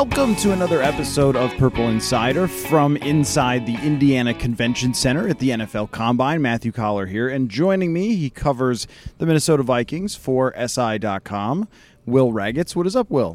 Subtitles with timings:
[0.00, 5.50] Welcome to another episode of Purple Insider from inside the Indiana Convention Center at the
[5.50, 6.40] NFL Combine.
[6.40, 8.86] Matthew Coller here, and joining me, he covers
[9.18, 11.68] the Minnesota Vikings for SI.com.
[12.06, 13.34] Will Ragatz, what is up, Will?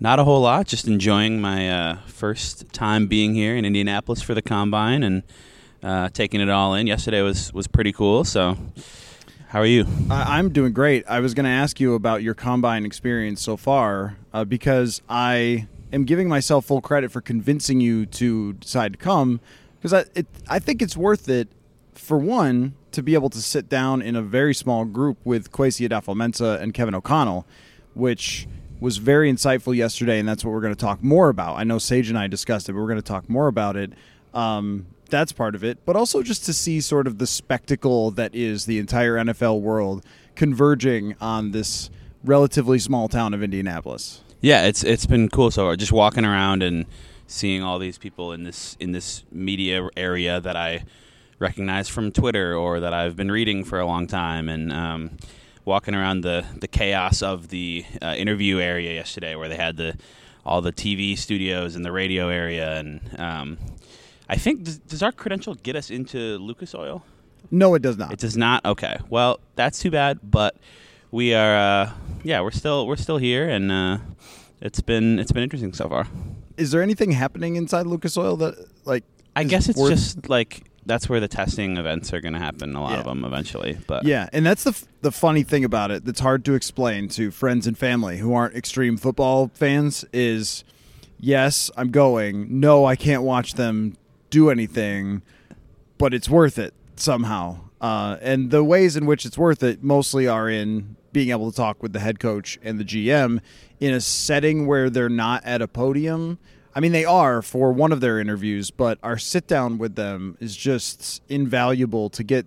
[0.00, 0.66] Not a whole lot.
[0.66, 5.22] Just enjoying my uh, first time being here in Indianapolis for the combine and
[5.82, 6.86] uh, taking it all in.
[6.86, 8.24] Yesterday was was pretty cool.
[8.24, 8.58] So,
[9.48, 9.86] how are you?
[10.10, 11.06] I- I'm doing great.
[11.08, 15.68] I was going to ask you about your combine experience so far uh, because I
[15.92, 19.40] am giving myself full credit for convincing you to decide to come
[19.82, 21.48] because I, it, I think it's worth it,
[21.94, 25.88] for one, to be able to sit down in a very small group with Kwesi
[25.88, 27.46] Adofo-Mensah and Kevin O'Connell,
[27.94, 28.46] which
[28.78, 31.56] was very insightful yesterday, and that's what we're going to talk more about.
[31.56, 33.92] I know Sage and I discussed it, but we're going to talk more about it.
[34.32, 38.34] Um, that's part of it, but also just to see sort of the spectacle that
[38.34, 40.04] is the entire NFL world
[40.36, 41.90] converging on this
[42.24, 44.21] relatively small town of Indianapolis.
[44.42, 45.76] Yeah, it's it's been cool so far.
[45.76, 46.84] Just walking around and
[47.28, 50.84] seeing all these people in this in this media area that I
[51.38, 55.16] recognize from Twitter or that I've been reading for a long time, and um,
[55.64, 59.96] walking around the the chaos of the uh, interview area yesterday, where they had the
[60.44, 63.58] all the TV studios and the radio area, and um,
[64.28, 67.04] I think does, does our credential get us into Lucas Oil?
[67.52, 68.12] No, it does not.
[68.12, 68.64] It does not.
[68.64, 68.96] Okay.
[69.08, 70.18] Well, that's too bad.
[70.22, 70.56] But
[71.12, 71.56] we are.
[71.56, 71.90] Uh,
[72.24, 73.98] yeah, we're still we're still here, and uh,
[74.60, 76.08] it's been it's been interesting so far.
[76.56, 79.04] Is there anything happening inside Lucas Oil that like?
[79.36, 82.74] I guess it's worth- just like that's where the testing events are going to happen.
[82.74, 83.78] A lot of them eventually.
[83.86, 87.08] But Yeah, and that's the f- the funny thing about it that's hard to explain
[87.10, 90.64] to friends and family who aren't extreme football fans is
[91.20, 92.60] yes, I'm going.
[92.60, 93.96] No, I can't watch them
[94.30, 95.22] do anything,
[95.98, 97.60] but it's worth it somehow.
[97.80, 101.56] Uh, and the ways in which it's worth it mostly are in being able to
[101.56, 103.40] talk with the head coach and the GM
[103.80, 106.38] in a setting where they're not at a podium.
[106.74, 110.36] I mean, they are for one of their interviews, but our sit down with them
[110.40, 112.46] is just invaluable to get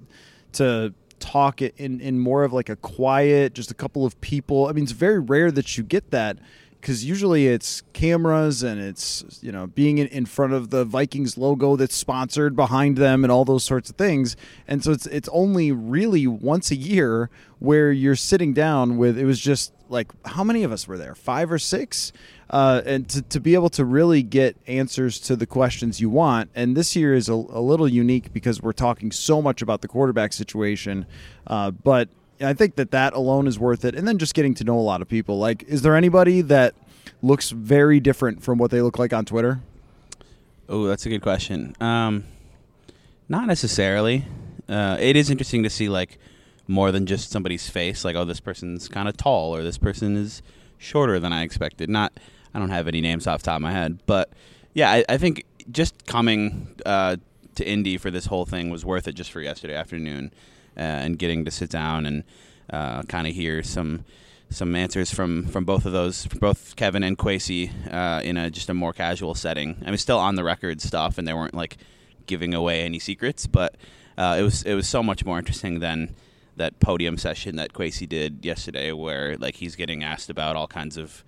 [0.54, 4.68] to talk in, in more of like a quiet, just a couple of people.
[4.68, 6.38] I mean, it's very rare that you get that
[6.86, 11.76] because usually it's cameras and it's you know being in, front of the Vikings logo
[11.76, 14.36] that's sponsored behind them and all those sorts of things.
[14.68, 19.18] And so it's it's only really once a year where you're sitting down with.
[19.18, 21.16] It was just like how many of us were there?
[21.16, 22.14] Five or six.
[22.52, 26.52] Uh, and to, to be able to really get answers to the questions you want.
[26.54, 29.88] And this year is a, a little unique because we're talking so much about the
[29.88, 31.08] quarterback situation.
[31.48, 32.10] Uh, but
[32.42, 33.96] I think that that alone is worth it.
[33.96, 35.40] And then just getting to know a lot of people.
[35.40, 36.76] Like, is there anybody that
[37.22, 39.62] looks very different from what they look like on Twitter?
[40.70, 41.76] oh, that's a good question.
[41.80, 42.26] Um,
[43.30, 44.26] not necessarily.
[44.68, 46.18] Uh, it is interesting to see like
[46.68, 48.04] more than just somebody's face.
[48.04, 50.42] Like, oh, this person's kind of tall, or this person is
[50.78, 51.90] shorter than I expected.
[51.90, 52.14] Not,
[52.54, 54.32] I don't have any names off the top of my head, but
[54.74, 57.18] yeah, I, I think just coming uh,
[57.56, 60.32] to Indy for this whole thing was worth it just for yesterday afternoon,
[60.78, 62.24] uh, and getting to sit down and
[62.70, 64.06] uh, kind of hear some
[64.50, 68.50] some answers from from both of those, from both Kevin and Kwesi, uh, in a
[68.50, 69.78] just a more casual setting.
[69.82, 71.78] I mean, still on the record stuff, and they weren't like
[72.26, 73.76] giving away any secrets, but
[74.18, 76.16] uh, it was it was so much more interesting than
[76.58, 80.98] that podium session that Kwesi did yesterday, where like he's getting asked about all kinds
[80.98, 81.24] of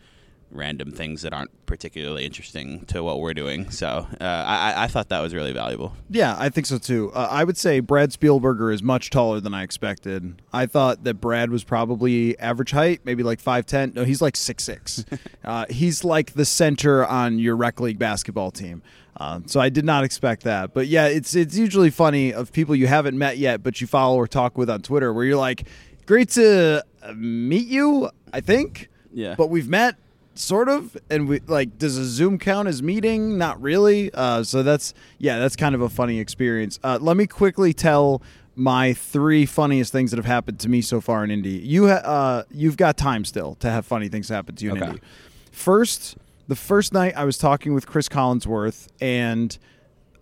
[0.52, 3.70] random things that aren't particularly interesting to what we're doing.
[3.70, 5.94] So uh, I, I thought that was really valuable.
[6.10, 7.12] Yeah, I think so too.
[7.14, 10.42] Uh, I would say Brad Spielberger is much taller than I expected.
[10.54, 13.96] I thought that Brad was probably average height, maybe like 5'10.
[13.96, 15.06] No, he's like 6'6.
[15.44, 18.82] uh, he's like the center on your rec league basketball team.
[19.20, 20.74] Uh, so I did not expect that.
[20.74, 24.16] But yeah, it's it's usually funny of people you haven't met yet, but you follow
[24.16, 25.68] or talk with on Twitter, where you're like,
[26.06, 28.90] "Great to uh, meet you," I think.
[29.12, 29.34] Yeah.
[29.36, 29.96] But we've met
[30.38, 34.62] sort of and we like does a zoom count as meeting not really uh, so
[34.64, 38.22] that's yeah that's kind of a funny experience uh, let me quickly tell
[38.56, 41.52] my three funniest things that have happened to me so far in Indy.
[41.52, 44.78] You ha- uh, you've got time still to have funny things happen to you in
[44.78, 44.88] Okay.
[44.94, 45.02] Indy.
[45.52, 46.18] First,
[46.48, 49.56] the first night I was talking with Chris Collinsworth and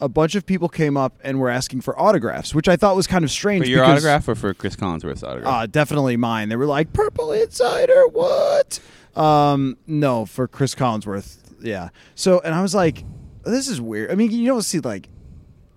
[0.01, 3.07] a bunch of people came up and were asking for autographs, which I thought was
[3.07, 3.63] kind of strange.
[3.63, 5.53] For your because- autograph or for Chris Collinsworth's autograph?
[5.53, 6.49] Uh, definitely mine.
[6.49, 8.81] They were like, Purple Insider, what?
[9.15, 11.37] Um, no, for Chris Collinsworth.
[11.61, 11.89] Yeah.
[12.15, 13.03] So, and I was like,
[13.43, 14.11] this is weird.
[14.11, 15.09] I mean, you don't see like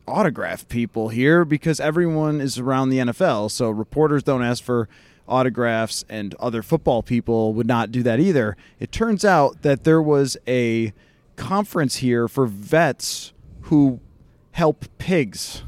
[0.07, 3.51] autograph people here because everyone is around the NFL.
[3.51, 4.89] So reporters don't ask for
[5.29, 8.57] autographs and other football people would not do that either.
[8.81, 10.93] It turns out that there was a
[11.37, 13.33] conference here for vets
[13.63, 14.01] who
[14.53, 15.63] help pigs.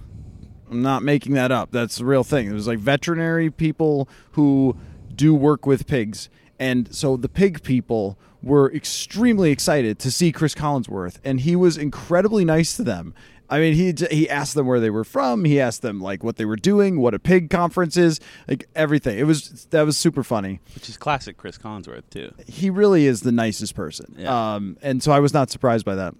[0.70, 1.70] I'm not making that up.
[1.70, 2.46] That's the real thing.
[2.46, 4.76] It was like veterinary people who
[5.14, 6.30] do work with pigs.
[6.60, 11.78] And so the pig people were extremely excited to see Chris Collinsworth, and he was
[11.78, 13.14] incredibly nice to them.
[13.48, 15.44] I mean, he he asked them where they were from.
[15.44, 19.18] He asked them like what they were doing, what a pig conference is, like everything.
[19.18, 20.60] It was that was super funny.
[20.74, 22.32] Which is classic Chris Collinsworth too.
[22.46, 24.14] He really is the nicest person.
[24.16, 24.54] Yeah.
[24.54, 26.14] Um, and so I was not surprised by that.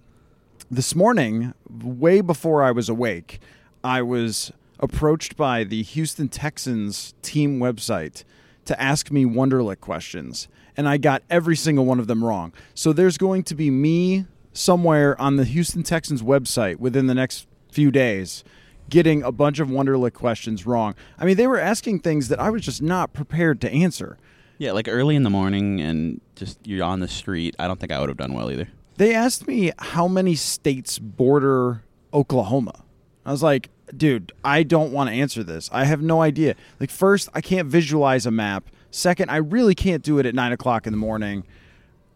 [0.69, 3.39] This morning, way before I was awake,
[3.83, 8.23] I was approached by the Houston Texans team website
[8.65, 10.47] to ask me Wonderlic questions,
[10.77, 12.53] and I got every single one of them wrong.
[12.73, 17.47] So there's going to be me somewhere on the Houston Texans website within the next
[17.71, 18.43] few days
[18.89, 20.93] getting a bunch of Wonderlic questions wrong.
[21.17, 24.17] I mean, they were asking things that I was just not prepared to answer.
[24.57, 27.55] Yeah, like early in the morning and just you're on the street.
[27.57, 28.67] I don't think I would have done well either.
[28.97, 32.83] They asked me how many states border Oklahoma.
[33.25, 35.69] I was like, dude, I don't want to answer this.
[35.71, 36.55] I have no idea.
[36.79, 38.69] Like, first, I can't visualize a map.
[38.89, 41.43] Second, I really can't do it at nine o'clock in the morning.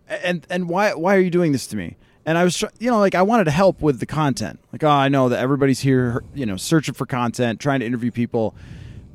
[0.08, 1.98] And and why why are you doing this to me?
[2.26, 4.60] And I was, you know, like I wanted to help with the content.
[4.72, 8.12] Like, oh, I know that everybody's here, you know, searching for content, trying to interview
[8.12, 8.56] people.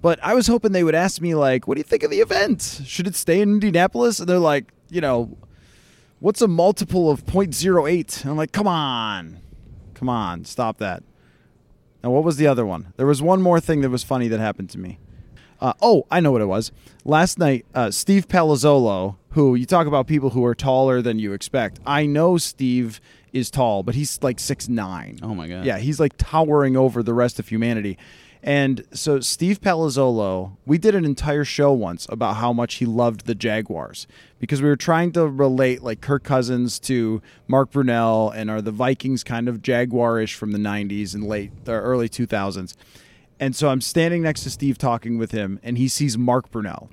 [0.01, 2.21] But I was hoping they would ask me, like, what do you think of the
[2.21, 2.83] event?
[2.87, 4.21] Should it stay in Indianapolis?
[4.21, 5.37] And they're like, you know,
[6.21, 8.23] what's a multiple of 0.08?
[8.23, 9.41] And I'm like, come on.
[9.95, 10.45] Come on.
[10.45, 11.03] Stop that.
[12.03, 12.93] Now, what was the other one?
[12.97, 14.99] There was one more thing that was funny that happened to me.
[15.61, 16.73] Uh, oh, I know what it was.
[17.05, 21.33] Last night, uh, Steve Palazzolo, who you talk about people who are taller than you
[21.35, 21.79] expect.
[21.85, 23.01] I know Steve
[23.33, 25.19] is tall, but he's like six nine.
[25.23, 25.65] Oh my god.
[25.65, 27.99] Yeah, he's like towering over the rest of humanity.
[28.43, 33.27] And so Steve Palazzolo, we did an entire show once about how much he loved
[33.27, 34.07] the Jaguars
[34.39, 38.71] because we were trying to relate like Kirk Cousins to Mark Brunell and are the
[38.71, 42.75] Vikings kind of Jaguarish from the 90s and late or early 2000s.
[43.39, 46.89] And so I'm standing next to Steve talking with him and he sees Mark Brunell.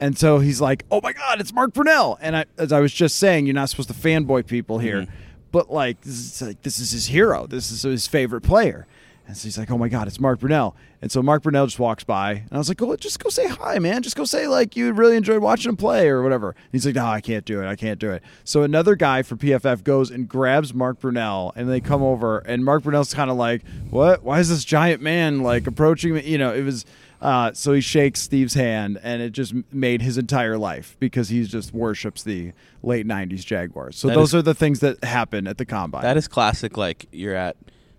[0.00, 2.92] And so he's like, "Oh my God, it's Mark Brunell!" And I, as I was
[2.92, 5.12] just saying, you're not supposed to fanboy people here, mm-hmm.
[5.50, 7.48] but like this is like this is his hero.
[7.48, 8.86] This is his favorite player.
[9.28, 11.78] And so he's like, "Oh my God, it's Mark Brunell!" And so Mark Brunell just
[11.78, 14.02] walks by, and I was like, "Go, just go say hi, man.
[14.02, 16.94] Just go say like you really enjoyed watching him play or whatever." And he's like,
[16.94, 17.66] "No, I can't do it.
[17.66, 21.68] I can't do it." So another guy from PFF goes and grabs Mark Brunell, and
[21.68, 24.22] they come over, and Mark Brunell's kind of like, "What?
[24.22, 26.86] Why is this giant man like approaching me?" You know, it was.
[27.20, 31.42] Uh, so he shakes Steve's hand, and it just made his entire life because he
[31.44, 32.52] just worships the
[32.82, 33.96] late '90s Jaguars.
[33.98, 36.02] So That those is- are the things that happen at the combine.
[36.02, 36.76] That is classic.
[36.78, 37.56] Like you're at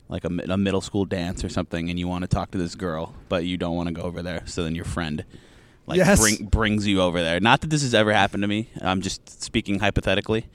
[0.09, 2.75] like a, a middle school dance or something, and you want to talk to this
[2.75, 4.41] girl, but you don't want to go over there.
[4.45, 5.23] So then your friend
[5.85, 6.19] like Yes.
[6.19, 7.39] bring, brings you over there.
[7.39, 8.69] Not that this has ever happened to me.
[8.81, 10.47] I'm just speaking hypothetically,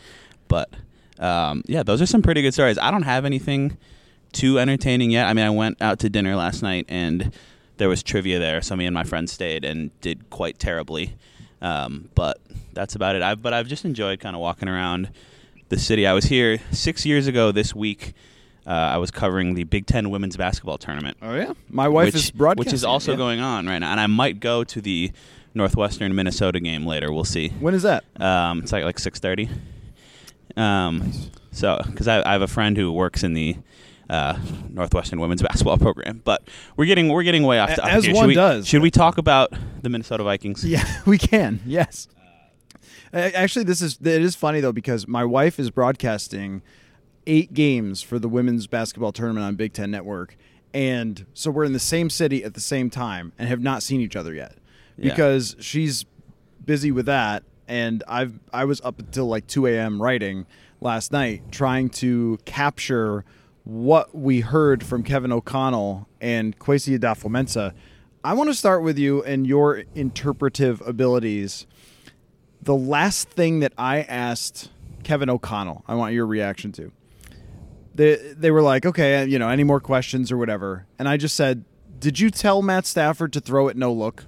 [0.49, 0.71] but
[1.19, 2.79] um, yeah, those are some pretty good stories.
[2.79, 3.77] I don't have anything
[4.33, 5.27] too entertaining yet.
[5.27, 7.33] I mean, I went out to dinner last night and
[7.77, 11.17] there was trivia there, so me and my friends stayed and did quite terribly.
[11.63, 12.41] Um, but
[12.73, 13.23] that's about it.
[13.23, 15.11] I've but I've just enjoyed kind of walking around
[15.69, 16.07] the city.
[16.07, 18.13] I was here six years ago this week.
[18.67, 22.15] Uh, I was covering the Big Ten women's basketball tournament, oh yeah, my wife which,
[22.15, 22.71] is broadcasting.
[22.71, 23.19] which is also yeah.
[23.19, 25.13] going on right now, and I might go to the
[25.55, 27.13] Northwestern Minnesota game later.
[27.13, 27.51] We'll see.
[27.61, 28.05] When is that?
[28.21, 29.51] Um, it's like like six thirty.
[30.57, 31.13] Um,
[31.53, 33.57] so because I, I have a friend who works in the
[34.09, 34.39] uh,
[34.71, 36.43] Northwestern women's basketball program, but
[36.77, 37.71] we're getting we're getting way off.
[37.71, 38.15] A- as here.
[38.15, 38.67] one should we, does.
[38.67, 39.53] Should we talk about
[39.83, 40.65] the Minnesota Vikings?
[40.65, 41.61] Yeah, we can.
[41.67, 42.09] Yes.
[43.13, 46.63] Actually, this is it is funny though because my wife is broadcasting
[47.27, 50.37] eight games for the women's basketball tournament on Big Ten Network,
[50.73, 54.01] and so we're in the same city at the same time and have not seen
[54.01, 54.57] each other yet
[54.97, 55.11] Yeah.
[55.11, 56.05] because she's
[56.65, 60.01] busy with that, and I've I was up until like two a.m.
[60.03, 60.47] writing
[60.81, 63.25] last night trying to capture
[63.65, 67.73] what we heard from Kevin O'Connell and Kwesi Adofo-Mensah.
[68.23, 71.67] I want to start with you and your interpretive abilities.
[72.61, 74.71] The last thing that I asked
[75.03, 76.93] Kevin O'Connell, I want your reaction to.
[77.95, 81.17] They they were like, okay, uh, you know, any more questions or whatever, and I
[81.17, 81.65] just said,
[81.99, 84.25] Did you tell Matt Stafford to throw it no look?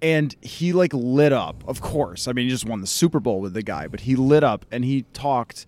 [0.00, 1.64] And he like lit up.
[1.66, 2.28] Of course.
[2.28, 4.64] I mean, he just won the Super Bowl with the guy, but he lit up
[4.70, 5.66] and he talked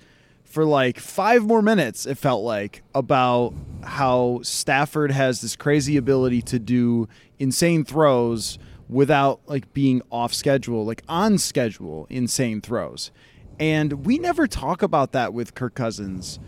[0.50, 6.43] for like five more minutes, it felt like, about how Stafford has this crazy ability
[6.43, 13.12] to do insane throws without like being off schedule, like on schedule, insane throws.
[13.61, 16.40] And we never talk about that with Kirk Cousins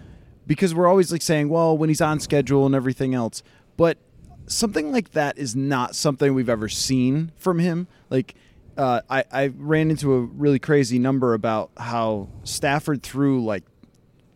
[0.52, 3.42] because we're always like saying, well, when he's on schedule and everything else.
[3.78, 3.96] But
[4.46, 7.88] something like that is not something we've ever seen from him.
[8.10, 8.34] Like,
[8.76, 13.64] uh, I, I ran into a really crazy number about how Stafford threw like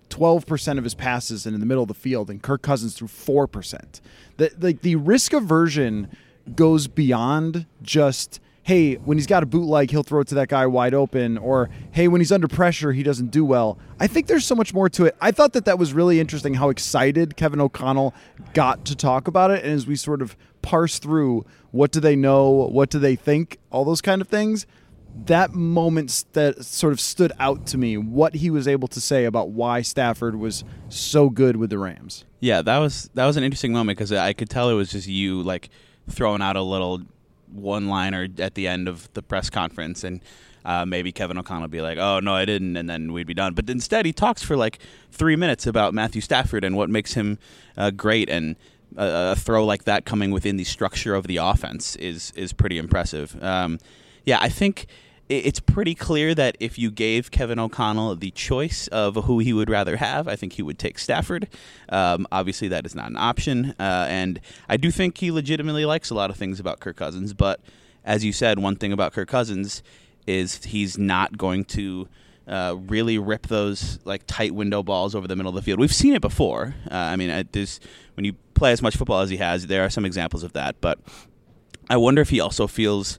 [0.08, 4.00] 12% of his passes in the middle of the field and Kirk Cousins threw 4%.
[4.38, 6.08] The, like the risk aversion
[6.54, 10.66] goes beyond just hey, when he's got a bootleg, he'll throw it to that guy
[10.66, 13.78] wide open, or hey, when he's under pressure, he doesn't do well.
[14.00, 15.16] I think there's so much more to it.
[15.20, 18.12] I thought that that was really interesting how excited Kevin O'Connell
[18.54, 22.16] got to talk about it, and as we sort of parse through what do they
[22.16, 24.66] know, what do they think, all those kind of things.
[25.26, 29.26] That moment that sort of stood out to me, what he was able to say
[29.26, 32.24] about why Stafford was so good with the Rams.
[32.40, 35.06] Yeah, that was that was an interesting moment because I could tell it was just
[35.06, 35.70] you like
[36.10, 37.02] throwing out a little
[37.52, 40.20] one liner at the end of the press conference and
[40.66, 43.54] uh, maybe Kevin O'Connell be like, "Oh no, I didn't," and then we'd be done.
[43.54, 44.80] But instead, he talks for like
[45.12, 47.38] three minutes about Matthew Stafford and what makes him
[47.76, 48.56] uh, great, and
[48.96, 52.78] a, a, throw like that coming within the structure of the offense is is pretty
[52.78, 53.40] impressive.
[53.42, 53.78] Um,
[54.24, 54.86] yeah, I think
[55.28, 59.68] it's pretty clear that if you gave Kevin O'Connell the choice of who he would
[59.68, 61.48] rather have, I think he would take Stafford.
[61.88, 66.10] Um, obviously, that is not an option, uh, and I do think he legitimately likes
[66.10, 67.34] a lot of things about Kirk Cousins.
[67.34, 67.60] But
[68.04, 69.82] as you said, one thing about Kirk Cousins
[70.26, 72.08] is he's not going to.
[72.48, 75.80] Uh, really rip those like tight window balls over the middle of the field.
[75.80, 76.76] We've seen it before.
[76.88, 77.80] Uh, I mean, there's
[78.14, 80.80] when you play as much football as he has, there are some examples of that.
[80.80, 81.00] But
[81.90, 83.18] I wonder if he also feels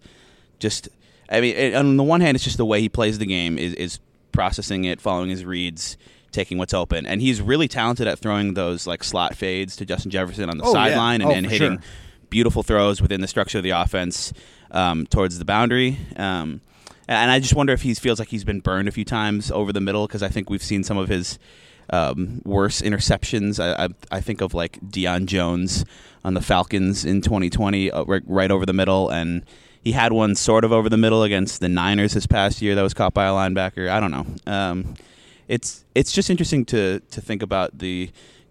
[0.59, 0.87] just
[1.29, 3.57] I mean, it, on the one hand, it's just the way he plays the game
[3.57, 3.99] is, is
[4.31, 5.97] processing it, following his reads,
[6.31, 10.11] taking what's open, and he's really talented at throwing those like slot fades to Justin
[10.11, 11.27] Jefferson on the oh, sideline yeah.
[11.27, 11.89] oh, and, and hitting sure.
[12.29, 14.33] beautiful throws within the structure of the offense
[14.71, 15.97] um, towards the boundary.
[16.15, 16.61] Um,
[17.07, 19.71] and I just wonder if he feels like he's been burned a few times over
[19.71, 21.39] the middle because I think we've seen some of his
[21.89, 23.63] um, worse interceptions.
[23.63, 25.85] I, I, I, think of like Deion Jones
[26.25, 29.45] on the Falcons in 2020, uh, right, right over the middle, and
[29.87, 32.81] he had one sort of over the middle against the Niners this past year that
[32.81, 33.89] was caught by a linebacker.
[33.89, 34.25] I don't know.
[34.45, 34.95] Um,
[35.47, 38.09] it's it's just interesting to to think about the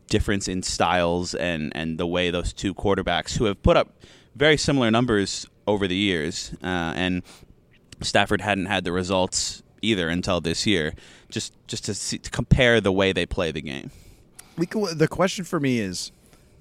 [0.08, 3.88] difference in styles and and the way those two quarterbacks who have put up
[4.34, 7.22] very similar numbers over the years uh, and
[8.00, 10.94] Stafford hadn't had the results either until this year.
[11.28, 13.90] Just just to, see, to compare the way they play the game.
[14.56, 16.12] The question for me is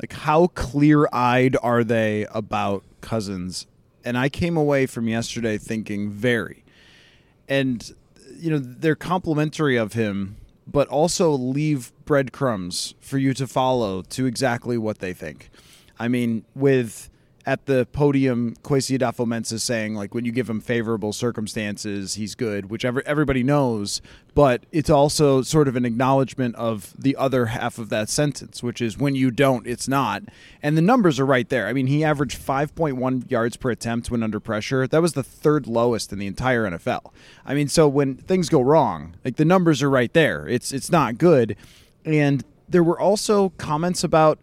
[0.02, 3.68] like how clear eyed are they about Cousins
[4.06, 6.64] and I came away from yesterday thinking very.
[7.50, 7.92] And
[8.38, 14.26] you know, they're complimentary of him, but also leave breadcrumbs for you to follow to
[14.26, 15.50] exactly what they think.
[16.00, 17.10] I mean, with
[17.46, 22.70] at the podium, Kwesi Adofo-Mensah saying like when you give him favorable circumstances, he's good,
[22.70, 24.02] which every, everybody knows.
[24.34, 28.82] But it's also sort of an acknowledgement of the other half of that sentence, which
[28.82, 30.24] is when you don't, it's not.
[30.64, 31.68] And the numbers are right there.
[31.68, 34.88] I mean, he averaged 5.1 yards per attempt when under pressure.
[34.88, 37.12] That was the third lowest in the entire NFL.
[37.46, 40.48] I mean, so when things go wrong, like the numbers are right there.
[40.48, 41.56] It's it's not good.
[42.04, 44.40] And there were also comments about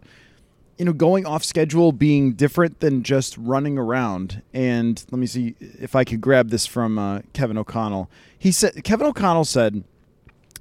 [0.82, 4.42] you know, going off schedule being different than just running around.
[4.52, 8.10] And let me see if I could grab this from uh, Kevin O'Connell.
[8.36, 9.84] He said Kevin O'Connell said,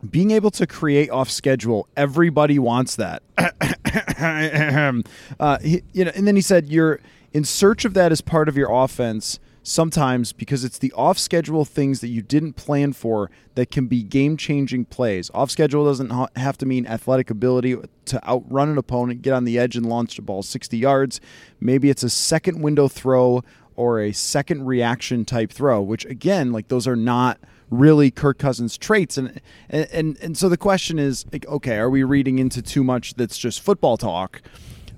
[0.07, 3.23] being able to create off schedule, everybody wants that.
[5.39, 6.99] uh, he, you know, and then he said, you're
[7.33, 11.65] in search of that as part of your offense sometimes because it's the off schedule
[11.65, 15.29] things that you didn't plan for that can be game changing plays.
[15.33, 19.59] Off schedule doesn't have to mean athletic ability to outrun an opponent, get on the
[19.59, 21.21] edge, and launch the ball 60 yards.
[21.59, 23.43] Maybe it's a second window throw
[23.75, 27.39] or a second reaction type throw, which again, like those are not
[27.69, 29.17] really Kirk Cousins traits.
[29.17, 33.13] And and and, so the question is like, okay, are we reading into too much
[33.15, 34.41] that's just football talk?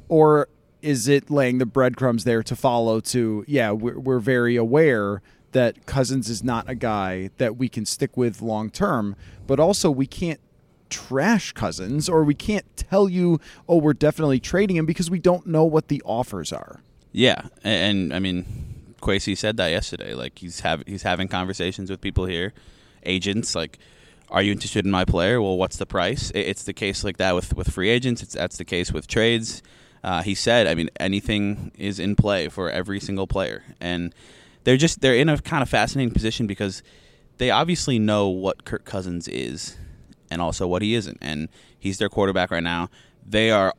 [0.09, 0.49] Or
[0.83, 5.21] is it laying the breadcrumbs there to follow to yeah we're, we're very aware
[5.53, 9.15] that cousins is not a guy that we can stick with long term
[9.47, 10.39] but also we can't
[10.89, 15.47] trash cousins or we can't tell you oh we're definitely trading him because we don't
[15.47, 16.81] know what the offers are.
[17.11, 18.45] Yeah and, and i mean
[19.01, 22.53] Kwesi said that yesterday like he's have he's having conversations with people here
[23.03, 23.79] agents like
[24.29, 25.39] are you interested in my player?
[25.41, 26.31] Well what's the price?
[26.33, 28.23] It's the case like that with with free agents.
[28.23, 29.61] It's that's the case with trades
[30.03, 34.13] uh, he said, I mean, anything is in play for every single player, and
[34.63, 36.83] they're just they're in a kind of fascinating position because
[37.37, 39.77] they obviously know what Kirk Cousins is
[40.29, 41.47] and also what he isn't, and
[41.79, 42.89] he's their quarterback right now.
[43.25, 43.73] They are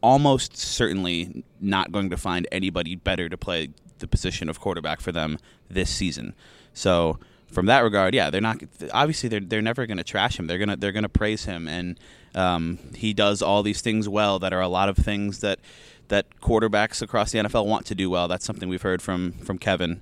[0.00, 5.12] almost certainly not going to find anybody better to play the position of quarterback for
[5.12, 5.38] them
[5.68, 6.34] this season.
[6.72, 7.18] So
[7.50, 8.60] from that regard, yeah, they're not
[8.92, 10.46] obviously they're they're never going to trash him.
[10.46, 11.98] They're gonna they're gonna praise him, and
[12.34, 15.60] um, he does all these things well that are a lot of things that
[16.08, 18.28] that quarterbacks across the NFL want to do well.
[18.28, 20.00] That's something we've heard from from Kevin.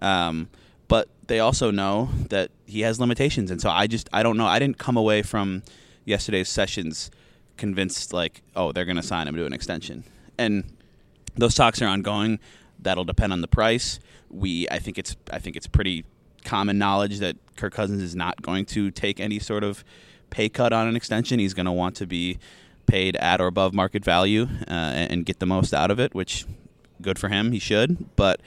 [0.00, 0.48] Um,
[0.88, 4.46] but they also know that he has limitations, and so I just I don't know.
[4.46, 5.62] I didn't come away from
[6.04, 7.10] yesterday's sessions
[7.56, 10.04] convinced like oh they're going to sign him to an extension,
[10.38, 10.64] and
[11.34, 12.38] those talks are ongoing.
[12.78, 14.00] That'll depend on the price.
[14.30, 16.04] We I think it's I think it's pretty
[16.44, 19.84] common knowledge that Kirk Cousins is not going to take any sort of
[20.30, 21.38] pay cut on an extension.
[21.38, 22.38] He's going to want to be
[22.86, 26.46] paid at or above market value uh, and get the most out of it, which
[27.00, 27.52] good for him.
[27.52, 28.40] He should, but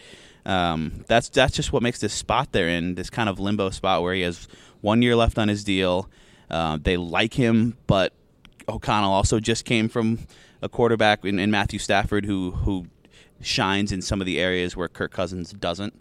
[0.46, 4.04] um, that's that's just what makes this spot they're in, this kind of limbo spot
[4.04, 4.48] where he has
[4.82, 6.10] one year left on his deal.
[6.50, 8.14] Uh, they like him, but
[8.68, 10.20] O'Connell also just came from
[10.62, 12.88] a quarterback in, in Matthew Stafford who who
[13.42, 16.00] shines in some of the areas where Kirk Cousins doesn't.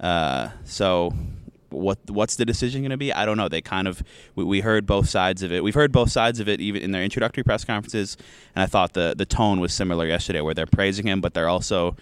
[0.00, 1.12] Uh, so
[1.70, 3.12] what what's the decision going to be?
[3.12, 3.48] I don't know.
[3.48, 4.02] They kind of
[4.34, 5.62] we, we, heard both sides of it.
[5.62, 8.16] We've heard both sides of it even in their introductory press conferences,
[8.54, 11.48] and I thought the the tone was similar yesterday, where they're praising him, but they're
[11.48, 11.96] also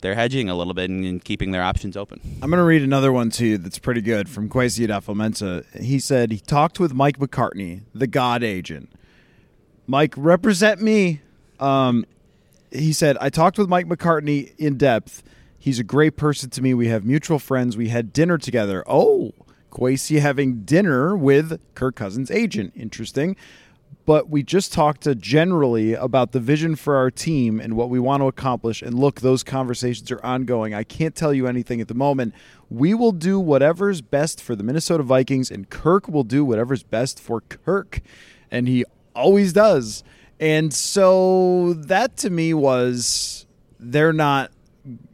[0.00, 2.20] they're hedging a little bit and, and keeping their options open.
[2.42, 5.80] I'm going to read another one to you that's pretty good from Kwesi Adofo-Mensah.
[5.80, 8.90] He said he talked with Mike McCartney, the God agent.
[9.86, 11.22] Mike, represent me.
[11.58, 12.04] Um,
[12.70, 15.22] he said I talked with Mike McCartney in depth
[15.66, 16.74] He's a great person to me.
[16.74, 17.76] We have mutual friends.
[17.76, 18.84] We had dinner together.
[18.86, 19.32] Oh,
[19.72, 22.72] Kwesi having dinner with Kirk Cousins' agent.
[22.76, 23.34] Interesting.
[24.04, 28.20] But we just talked generally about the vision for our team and what we want
[28.20, 28.80] to accomplish.
[28.80, 30.72] And look, those conversations are ongoing.
[30.72, 32.32] I can't tell you anything at the moment.
[32.70, 37.18] We will do whatever's best for the Minnesota Vikings, and Kirk will do whatever's best
[37.18, 38.02] for Kirk.
[38.52, 38.84] And he
[39.16, 40.04] always does.
[40.38, 43.46] And so that to me was
[43.80, 44.52] they're not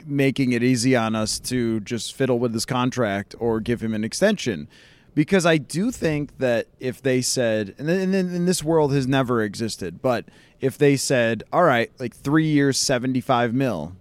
[0.06, 4.04] making it easy on us to just fiddle with his contract or give him an
[4.04, 4.68] extension.
[5.14, 9.42] Because I do think that if they said, and then in this world has never
[9.42, 10.24] existed, but
[10.60, 13.94] if they said, all right, like three years, 75 mil,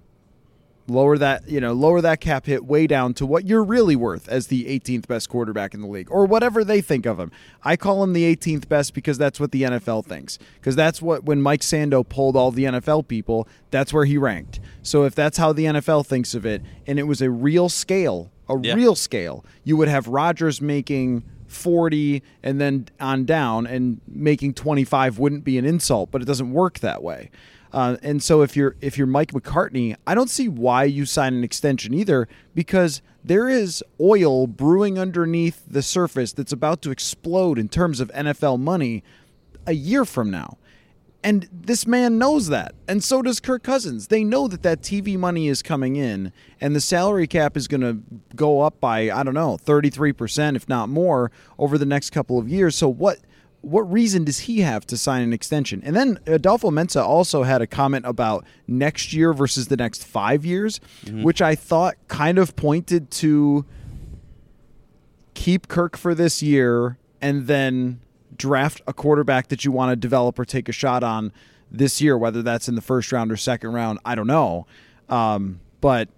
[0.92, 4.28] lower that you know lower that cap hit way down to what you're really worth
[4.28, 7.32] as the 18th best quarterback in the league or whatever they think of him.
[7.64, 10.38] I call him the 18th best because that's what the nfl thinks.
[10.56, 14.60] Because that's what when mike sando polled all the nfl people that's where he ranked.
[14.84, 18.32] So if that's how the nfl thinks of it and it was a real scale
[18.50, 18.74] a yeah.
[18.74, 25.20] real scale you would have rodgers making 40 and then on down and making 25
[25.20, 27.30] wouldn't be an insult but it doesn't work that way
[27.74, 31.34] uh, and so if you're if you're Mike McCartney, I don't see why you sign
[31.34, 37.58] an extension either because there is oil brewing underneath the surface that's about to explode
[37.58, 39.04] in terms of NFL money
[39.66, 40.58] a year from now.
[41.24, 42.74] And this man knows that.
[42.88, 44.08] And so does Kirk Cousins.
[44.08, 47.82] They know that that TV money is coming in and the salary cap is going
[47.82, 48.00] to
[48.36, 52.50] go up by I don't know, 33% if not more over the next couple of
[52.50, 52.76] years.
[52.76, 53.20] So what
[53.62, 55.82] what reason does he have to sign an extension?
[55.86, 60.80] And then Adofo-Mensah also had a comment about next year versus the next five years,
[61.06, 61.24] mm-hmm.
[61.24, 63.66] which I thought kind of pointed to
[65.34, 68.02] keep Kirk for this year and then
[68.36, 71.32] draft a quarterback that you want to develop or take a shot on
[71.70, 74.00] this year, whether that's in the first round or second round.
[74.04, 74.66] I don't know.
[75.08, 76.10] Um, but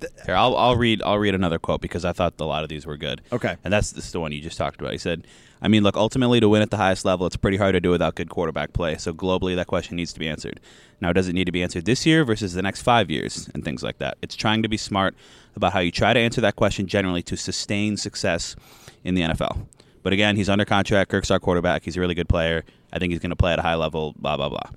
[0.00, 2.68] th- here I'll, I'll read I'll read another quote because I thought a lot of
[2.68, 3.22] these were good.
[3.32, 4.92] Okay, and that's this is the one you just talked about.
[4.92, 5.26] He said,
[5.66, 7.90] I mean, look, ultimately, to win at the highest level, it's pretty hard to do
[7.90, 8.96] without good quarterback play.
[8.98, 10.60] So globally, that question needs to be answered.
[11.00, 13.64] Now, does it need to be answered this year versus the next five years and
[13.64, 14.16] things like that?
[14.22, 15.16] It's trying to be smart
[15.56, 18.54] about how you try to answer that question generally to sustain success
[19.02, 19.66] in the NFL.
[20.04, 21.10] But again, he's under contract.
[21.10, 21.82] Kirk's our quarterback.
[21.82, 22.62] He's a really good player.
[22.92, 24.14] I think he's going to play at a high level.
[24.16, 24.70] Blah blah blah.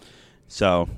[0.48, 0.90] So,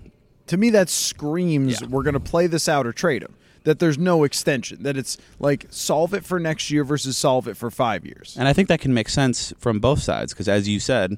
[0.47, 1.87] to me, that screams yeah.
[1.89, 5.17] we're going to play this out or trade him that there's no extension, that it's
[5.39, 8.35] like solve it for next year versus solve it for five years.
[8.37, 11.17] And I think that can make sense from both sides because, as you said,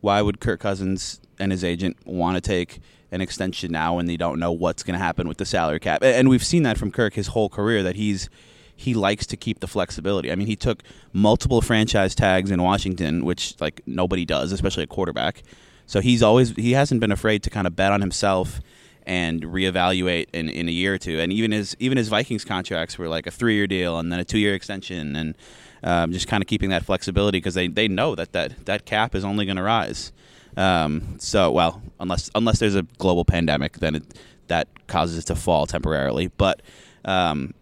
[0.00, 4.16] why would Kirk Cousins and his agent want to take an extension now when they
[4.16, 6.02] don't know what's going to happen with the salary cap?
[6.02, 8.28] And we've seen that from Kirk his whole career that he's
[8.76, 10.32] he likes to keep the flexibility.
[10.32, 14.88] I mean, he took multiple franchise tags in Washington, which like nobody does, especially a
[14.88, 15.44] quarterback.
[15.86, 18.60] So he's always he hasn't been afraid to kind of bet on himself
[19.06, 21.20] and reevaluate in, in a year or two.
[21.20, 24.20] And even his even his Vikings contracts were like a three year deal and then
[24.20, 25.34] a two year extension, and
[25.82, 29.14] um, just kind of keeping that flexibility because they, they know that, that that cap
[29.14, 30.12] is only going to rise.
[30.56, 34.04] Um, so, well, unless unless there's a global pandemic, then it,
[34.48, 36.28] that causes it to fall temporarily.
[36.28, 36.62] But
[37.04, 37.54] um,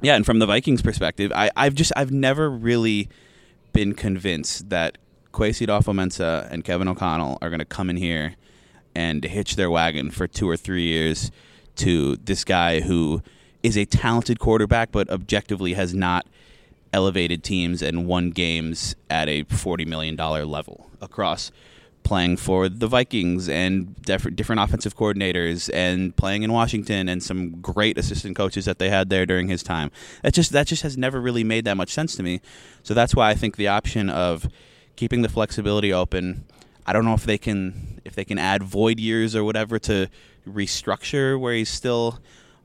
[0.00, 3.08] yeah, and from the Vikings' perspective, I, I've just I've never really
[3.72, 4.98] been convinced that
[5.32, 8.36] Kwesi Adofo-Mensah and Kevin O'Connell are going to come in here
[8.94, 11.30] and hitch their wagon for two or three years
[11.76, 13.22] to this guy who
[13.62, 16.26] is a talented quarterback, but objectively has not
[16.92, 21.50] elevated teams and won games at a $40 million level across
[22.04, 27.98] playing for the Vikings and different offensive coordinators and playing in Washington and some great
[27.98, 29.90] assistant coaches that they had there during his time.
[30.22, 32.40] That just that just has never really made that much sense to me.
[32.82, 34.46] So that's why I think the option of
[34.96, 36.44] keeping the flexibility open.
[36.86, 40.08] I don't know if they can if they can add void years or whatever to
[40.46, 42.18] restructure where he's still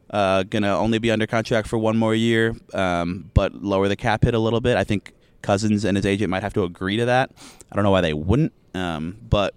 [0.10, 4.24] uh, gonna only be under contract for one more year, um, but lower the cap
[4.24, 4.76] hit a little bit.
[4.76, 7.32] I think Cousins and his agent might have to agree to that.
[7.72, 9.54] I don't know why they wouldn't, um, but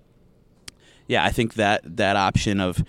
[1.09, 2.85] yeah, I think that that option of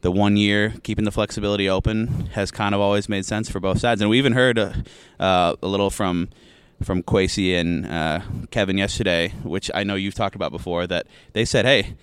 [0.00, 3.78] the one year keeping the flexibility open has kind of always made sense for both
[3.78, 4.02] sides.
[4.02, 4.72] And we even heard uh,
[5.18, 6.28] uh, a little from
[6.84, 8.20] from Kwesi and uh,
[8.50, 10.86] Kevin yesterday, which I know you've talked about before.
[10.86, 11.94] That they said, hey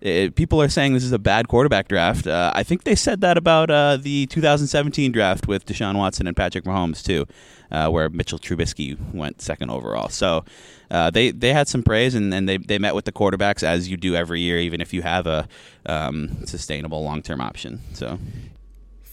[0.00, 2.26] it, people are saying this is a bad quarterback draft.
[2.26, 6.36] Uh, I think they said that about uh, the 2017 draft with Deshaun Watson and
[6.36, 7.26] Patrick Mahomes too,
[7.70, 10.08] uh, where Mitchell Trubisky went second overall.
[10.08, 10.44] So
[10.90, 13.88] uh, they they had some praise and, and they they met with the quarterbacks as
[13.88, 15.46] you do every year, even if you have a
[15.86, 17.80] um, sustainable long term option.
[17.92, 18.18] So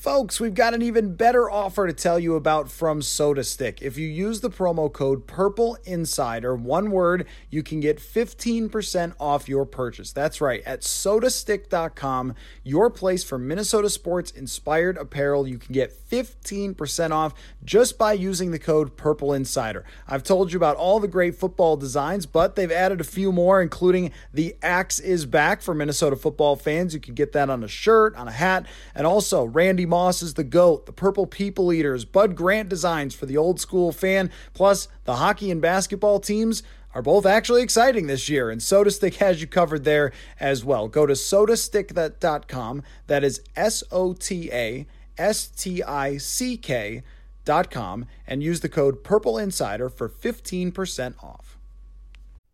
[0.08, 3.82] Folks, we've got an even better offer to tell you about from SotaStick.
[3.82, 9.50] If you use the promo code Purple Insider, one word, you can get 15% off
[9.50, 10.14] your purchase.
[10.14, 15.46] That's right, at sotastick.com, your place for Minnesota sports inspired apparel.
[15.46, 17.34] You can get 15% off
[17.66, 19.84] just by using the code Purple Insider.
[20.08, 23.62] I've told you about all the great football designs, but they've added a few more,
[23.62, 26.94] including the Axe is Back for Minnesota football fans.
[26.94, 28.66] You can get that on a shirt, on a hat,
[28.96, 33.26] and also Randy Moss is the GOAT, the Purple People Eaters, Bud Grant designs for
[33.26, 38.30] the old school fan, plus the hockey and basketball teams are both actually exciting this
[38.30, 40.88] year, and SotaStick has you covered there as well.
[40.88, 42.84] Go to sotastick.com.
[43.08, 47.04] That is S O T A S T I C K
[47.46, 51.58] dot com and use the code Purple Insider for 15% off.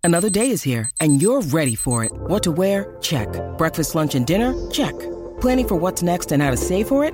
[0.03, 2.11] Another day is here, and you're ready for it.
[2.11, 2.97] What to wear?
[2.99, 3.29] Check.
[3.57, 4.53] Breakfast, lunch, and dinner?
[4.69, 4.93] Check.
[5.39, 7.13] Planning for what's next and how to save for it?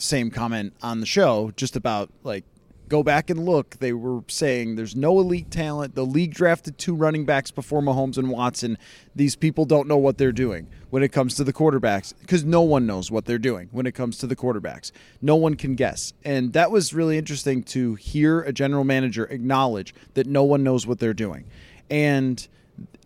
[0.00, 2.44] same comment on the show just about like
[2.88, 3.76] go back and look.
[3.78, 5.94] They were saying there's no elite talent.
[5.94, 8.78] The league drafted two running backs before Mahomes and Watson.
[9.14, 12.62] These people don't know what they're doing when it comes to the quarterbacks because no
[12.62, 14.90] one knows what they're doing when it comes to the quarterbacks.
[15.20, 16.12] No one can guess.
[16.24, 20.86] And that was really interesting to hear a general manager acknowledge that no one knows
[20.86, 21.44] what they're doing.
[21.90, 22.46] And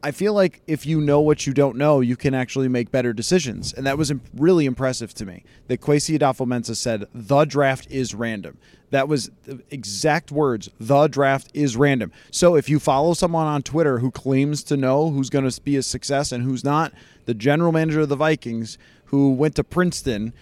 [0.02, 3.12] I feel like if you know what you don't know, you can actually make better
[3.12, 3.72] decisions.
[3.72, 8.58] And that was really impressive to me that Kwesi Adofo-Mensah said, the draft is random.
[8.90, 9.30] That was
[9.70, 10.68] exact words.
[10.78, 12.12] The draft is random.
[12.30, 15.76] So if you follow someone on Twitter who claims to know who's going to be
[15.76, 16.92] a success and who's not,
[17.24, 20.34] the general manager of the Vikings, who went to Princeton,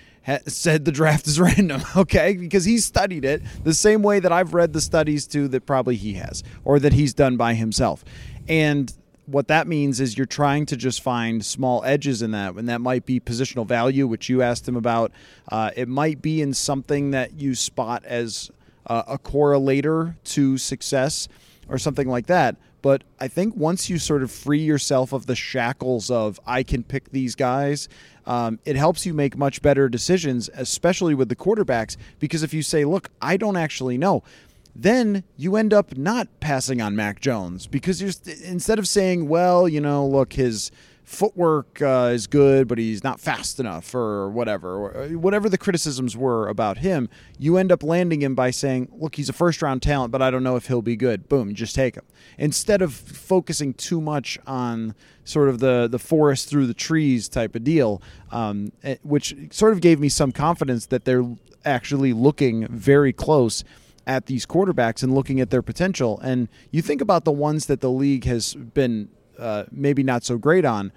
[0.46, 2.34] said the draft is random, okay?
[2.34, 5.96] Because he studied it the same way that I've read the studies too that probably
[5.96, 8.04] he has or that he's done by himself.
[8.48, 8.92] And
[9.30, 12.80] what that means is you're trying to just find small edges in that, and that
[12.80, 15.12] might be positional value, which you asked him about.
[15.50, 18.50] Uh, it might be in something that you spot as
[18.86, 21.28] uh, a correlator to success
[21.68, 22.56] or something like that.
[22.82, 26.82] But I think once you sort of free yourself of the shackles of I can
[26.82, 27.88] pick these guys,
[28.26, 31.96] um, it helps you make much better decisions, especially with the quarterbacks.
[32.18, 34.22] Because if you say, "Look, I don't actually know,"
[34.82, 38.12] then you end up not passing on Mac Jones because you're
[38.44, 40.70] instead of saying, well, you know, look, his
[41.10, 45.58] footwork uh, is good, but he's not fast enough or whatever, or uh, whatever the
[45.58, 49.60] criticisms were about him, you end up landing him by saying, look, he's a first
[49.60, 51.28] round talent, but I don't know if he'll be good.
[51.28, 52.04] Boom, just take him.
[52.38, 57.56] Instead of focusing too much on sort of the, the forest through the trees type
[57.56, 61.26] of deal, um, eh, which sort of gave me some confidence that they're
[61.64, 63.64] actually looking very close
[64.10, 66.18] at these quarterbacks and looking at their potential.
[66.18, 70.36] And you think about the ones that the league has been uh, maybe not so
[70.36, 70.90] great on.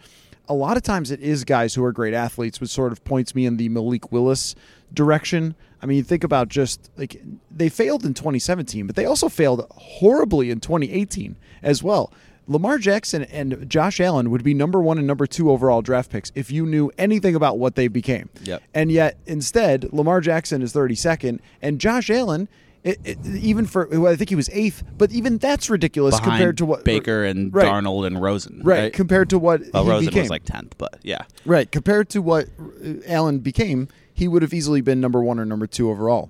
[0.49, 3.35] a lot of times it is guys who are great athletes, which sort of points
[3.35, 4.55] me in the Malik Willis
[4.93, 5.55] direction.
[5.81, 7.21] I mean, you think about just like
[7.51, 12.11] they failed in 2017, but they also failed horribly in 2018 as well.
[12.47, 16.31] Lamar Jackson and Josh Allen would be number one and number two overall draft picks
[16.35, 18.29] if you knew anything about what they became.
[18.43, 18.61] Yep.
[18.73, 22.49] And yet, instead, Lamar Jackson is 32nd, and Josh Allen,
[22.83, 26.31] it, it, even for well, I think he was eighth, but even that's ridiculous Behind
[26.31, 28.61] compared to what Baker and right, Darnold and Rosen.
[28.63, 28.93] right, Right.
[28.93, 30.23] compared to what well, Rosen became.
[30.23, 31.21] was like tenth, but yeah.
[31.45, 35.45] Right, compared to what uh, Allen became, he would have easily been number one or
[35.45, 36.29] number two overall,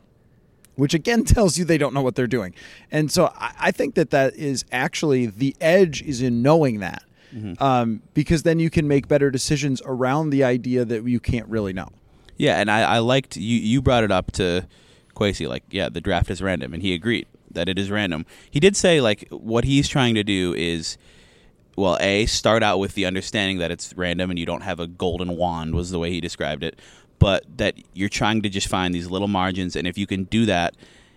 [0.75, 2.53] which again tells you they don't know what they're doing.
[2.91, 7.03] And so I, I think that that is actually the edge is in knowing that,
[7.59, 11.73] um, because then you can make better decisions around the idea that you can't really
[11.73, 11.89] know.
[12.37, 13.57] Yeah, and I, I liked you.
[13.57, 14.67] You brought it up to
[15.15, 18.25] Kwesi, like, yeah, the draft is random, and he agreed that it is random.
[18.49, 20.97] He did say like what he's trying to do is,
[21.75, 24.87] well, a start out with the understanding that it's random and you don't have a
[24.87, 26.79] golden wand was the way he described it,
[27.19, 30.45] but that you're trying to just find these little margins, and if you can do
[30.45, 30.75] that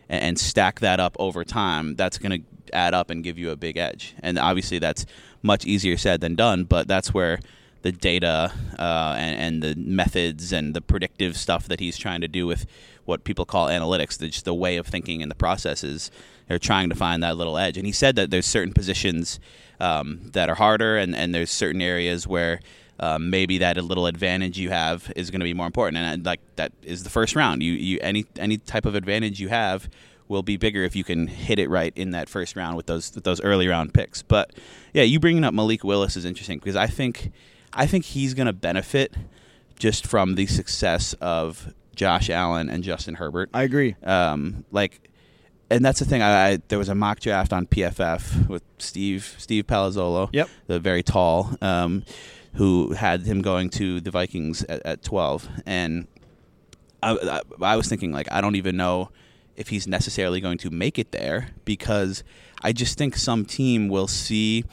[0.09, 3.57] and, stack that up over time, that's going to add up and give you a
[3.57, 4.15] big edge.
[4.21, 5.05] And obviously, that's
[5.43, 7.41] much easier said than done, but that's where
[7.83, 12.29] the data uh, and, and the methods and the predictive stuff that he's trying to
[12.29, 12.67] do with
[13.07, 16.11] what people call analytics, the, just the way of thinking and the processes.
[16.49, 17.77] They're trying to find that little edge.
[17.77, 19.41] And he said that there's certain positions
[19.81, 22.61] um, that are harder, and, and there's certain areas where
[22.99, 25.99] um, maybe that little advantage you have is going to be more important.
[25.99, 27.63] And uh, like that is the first round.
[27.63, 29.89] You, you any any type of advantage you have
[30.29, 33.15] will be bigger if you can hit it right in that first round with those
[33.15, 34.23] with those early round picks.
[34.23, 34.53] But
[34.95, 37.33] yeah, you bringing up Malik Willis is interesting because I think
[37.73, 39.15] I think he's going to benefit
[39.79, 43.51] just from the success of Josh Allen and Justin Herbert.
[43.53, 43.97] I agree.
[44.05, 45.09] Um, like,
[45.71, 46.23] and that's the thing.
[46.23, 50.29] I, I there was a mock draft on PFF with Steve Steve Palazzolo.
[50.33, 50.49] Yep.
[50.69, 52.05] the very tall, um,
[52.55, 56.07] who had him going to the Vikings at, at twelve, and
[57.03, 59.11] I, I, I was thinking like I don't even know
[59.57, 62.23] if he's necessarily going to make it there because
[62.63, 64.65] I just think some team will see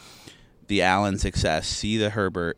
[0.68, 2.58] the Allen success, see the Herbert,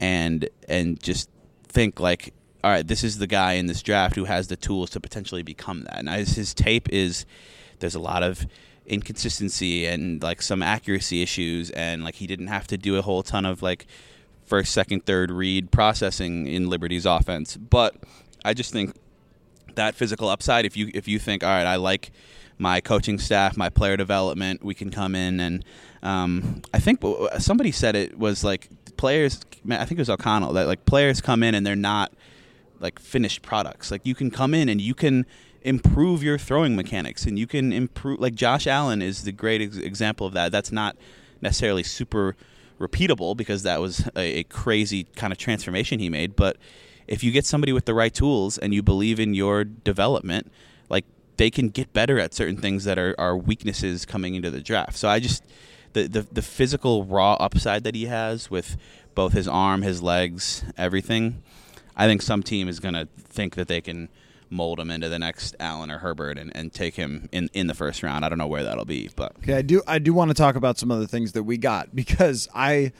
[0.00, 1.30] and and just
[1.64, 4.90] think like, all right, this is the guy in this draft who has the tools
[4.90, 5.98] to potentially become that.
[5.98, 7.24] And his tape is,
[7.78, 8.46] there's a lot of
[8.86, 13.22] inconsistency and like some accuracy issues, and like he didn't have to do a whole
[13.22, 13.86] ton of like
[14.44, 17.56] first, second, third read processing in Liberty's offense.
[17.56, 17.96] But
[18.44, 18.96] I just think
[19.74, 22.10] that physical upside, if you if you think, all right, I like
[22.58, 25.64] my coaching staff, my player development, we can come in and
[26.02, 27.02] um, I think
[27.38, 29.40] somebody said it was like players.
[29.70, 32.12] I think it was O'Connell that like players come in and they're not
[32.80, 33.90] like finished products.
[33.90, 35.26] Like you can come in and you can
[35.62, 38.20] improve your throwing mechanics and you can improve.
[38.20, 40.50] Like Josh Allen is the great ex- example of that.
[40.50, 40.96] That's not
[41.40, 42.36] necessarily super
[42.80, 46.56] repeatable because that was a, a crazy kind of transformation he made, but
[47.06, 50.50] if you get somebody with the right tools and you believe in your development,
[50.88, 51.04] like
[51.36, 54.96] they can get better at certain things that are, are weaknesses coming into the draft.
[54.96, 55.44] So I just
[55.92, 58.76] the, the the physical raw upside that he has with
[59.16, 61.42] both his arm, his legs, everything.
[62.02, 64.08] I think some team is going to think that they can
[64.48, 67.74] mold him into the next Allen or Herbert and, and take him in, in the
[67.74, 68.24] first round.
[68.24, 70.56] I don't know where that'll be, but Okay, I do I do want to talk
[70.56, 72.92] about some other things that we got because I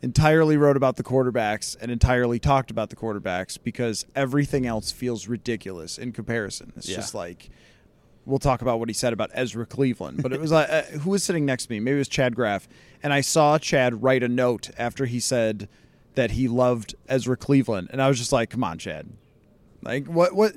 [0.00, 5.28] entirely wrote about the quarterbacks and entirely talked about the quarterbacks because everything else feels
[5.28, 6.72] ridiculous in comparison.
[6.76, 6.96] It's Yeah.
[6.96, 7.50] just like
[8.24, 11.10] we'll talk about what he said about Ezra Cleveland, but it was like uh, who
[11.10, 11.80] was sitting next to me?
[11.80, 12.68] Maybe it was Chad Graff,
[13.02, 15.68] and I saw Chad write a note after he said
[16.14, 19.06] that he loved Ezra Cleveland, and I was just like, "Come on, Chad!
[19.82, 20.54] Like what what."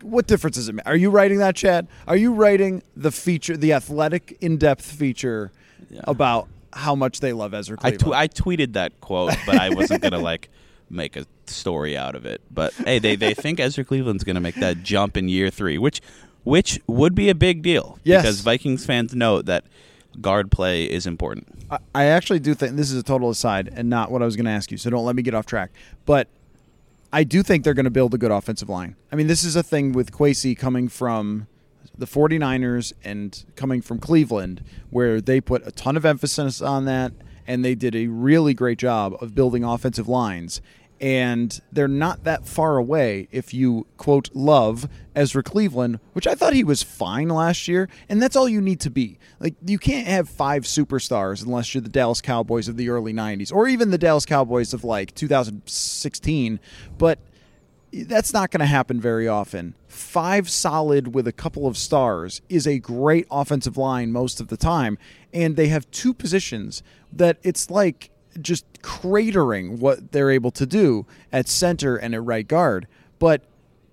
[0.00, 0.86] What difference does it make?
[0.86, 1.88] Are you writing that, Chad?
[2.06, 5.50] Are you writing the feature, the athletic in-depth feature
[5.90, 6.02] Yeah.
[6.04, 8.12] about how much they love Ezra I, Cleveland?
[8.12, 10.50] tw- I tweeted that quote, but I wasn't gonna like
[10.88, 12.40] make a story out of it.
[12.48, 16.00] But hey, they, they think Ezra Cleveland's gonna make that jump in year three, which
[16.44, 18.22] which would be a big deal Yes.
[18.22, 19.64] because Vikings fans know that
[20.20, 21.46] guard play is important.
[21.70, 24.36] I, I actually do think this is a total aside and not what I was
[24.36, 25.70] going to ask you, so don't let me get off track.
[26.06, 26.28] But
[27.12, 28.96] I do think they're going to build a good offensive line.
[29.10, 31.46] I mean, this is a thing with Kwesi coming from
[31.96, 37.12] the 49ers and coming from Cleveland, where they put a ton of emphasis on that,
[37.46, 40.60] and they did a really great job of building offensive lines.
[41.00, 46.54] And they're not that far away if you, quote, love Ezra Cleveland, which I thought
[46.54, 47.88] he was fine last year.
[48.08, 49.18] And that's all you need to be.
[49.38, 53.52] Like, you can't have five superstars unless you're the Dallas Cowboys of the early 90s
[53.52, 56.58] or even the Dallas Cowboys of like 2016.
[56.98, 57.20] But
[57.92, 59.74] that's not going to happen very often.
[59.86, 64.56] Five solid with a couple of stars is a great offensive line most of the
[64.56, 64.98] time.
[65.32, 66.82] And they have two positions
[67.12, 72.46] that it's like just cratering what they're able to do at center and at right
[72.46, 72.86] guard.
[73.18, 73.42] But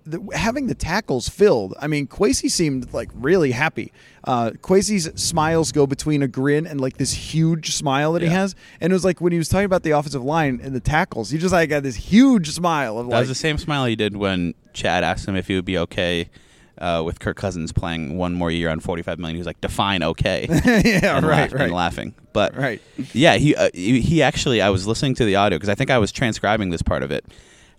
[0.04, 3.92] the, having the tackles filled, I mean, Kwesi seemed like really happy.
[4.24, 8.54] Uh, Kwesi's smiles go between a grin and like this huge smile that he has,
[8.80, 11.30] and it was like when he was talking about the offensive line and the tackles,
[11.30, 13.96] he just like got this huge smile of That like, was the same smile he
[13.96, 16.30] did when Chad asked him if he would be okay
[16.78, 19.36] uh, with Kirk Cousins playing one more year on 45 million.
[19.36, 20.46] He was like, "Define okay."
[20.84, 22.14] yeah, and right, laugh- right, and laughing.
[22.32, 22.80] But right.
[23.12, 25.98] yeah, he uh, he actually I was listening to the audio because I think I
[25.98, 27.24] was transcribing this part of it,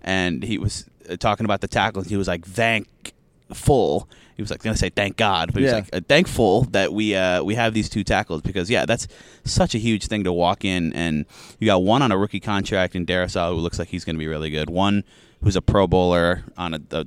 [0.02, 2.08] and he was uh, talking about the tackles.
[2.08, 5.74] He was like, "Thankful." He was like going to say "Thank God," but he Yeah.
[5.80, 9.08] was like, uh, "Thankful that we uh, we have these two tackles because yeah, that's
[9.44, 11.24] such a huge thing to walk in and
[11.58, 14.20] you got one on a rookie contract in Darrisaw who looks like he's going to
[14.20, 14.70] be really good.
[14.70, 15.02] One
[15.42, 17.06] who's a Pro Bowler on a, a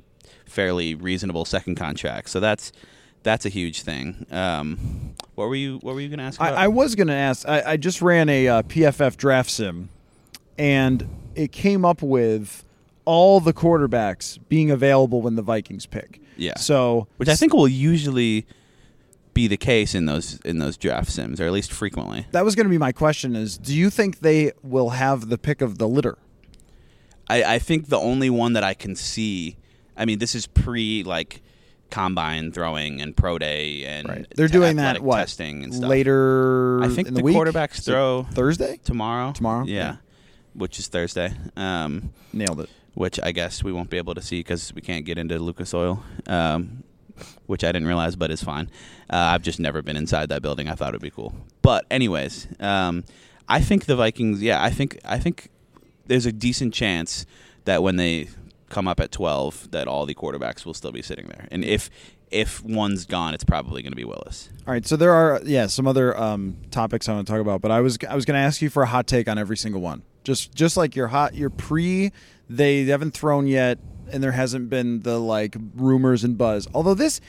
[0.52, 2.30] fairly reasonable second contract.
[2.30, 2.72] So that's
[3.22, 4.26] that's a huge thing.
[4.30, 6.40] Um, what were you What were you going to ask?
[6.40, 6.54] About?
[6.54, 7.48] I, I was going to ask.
[7.48, 9.88] I, I just ran a uh, PFF draft sim,
[10.58, 12.64] and it came up with
[13.04, 16.20] all the quarterbacks being available when the Vikings pick.
[16.36, 16.56] Yeah.
[16.56, 18.46] So, which I think will usually
[19.34, 22.26] be the case in those in those draft sims, or at least frequently.
[22.32, 25.38] that was going to be my question: Is do you think they will have the
[25.38, 26.18] pick of the litter?
[27.28, 29.56] I, I think the only one that I can see,
[29.96, 31.42] I mean, this is pre like
[31.90, 36.82] combine throwing and pro day and They're te- doing that what testing and stuff later.
[36.82, 37.36] I think in the, the, week?
[37.36, 38.78] quarterbacks throw Thursday.
[38.82, 39.32] tomorrow.
[39.32, 39.66] Tomorrow?
[39.66, 39.96] yeah, Yeah.
[40.54, 41.34] which is Thursday.
[41.56, 42.70] Um, Nailed it.
[42.94, 45.74] which I guess we won't be able to see because we can't get into Lucas
[45.74, 46.82] Oil, um,
[47.44, 48.70] which I didn't realize, but is fine.
[49.10, 50.68] Uh, I've just never been inside that building.
[50.68, 53.04] I thought it'd be cool, but anyways, um,
[53.50, 54.40] I think the Vikings.
[54.42, 55.50] Yeah, I think I think
[56.06, 57.26] there's a decent chance
[57.66, 58.28] that when they
[58.72, 61.90] come up at 12, that all the quarterbacks will still be sitting there, and if
[62.30, 64.48] if one's gone, it's probably going to be Willis.
[64.66, 67.60] All right, so there are yeah some other um, topics I want to talk about,
[67.60, 69.56] but I was I was going to ask you for a hot take on every
[69.56, 70.02] single one.
[70.24, 72.10] Just just like your hot your pre
[72.48, 73.78] they haven't thrown yet,
[74.10, 76.66] and there hasn't been the like rumors and buzz.
[76.74, 77.20] Although this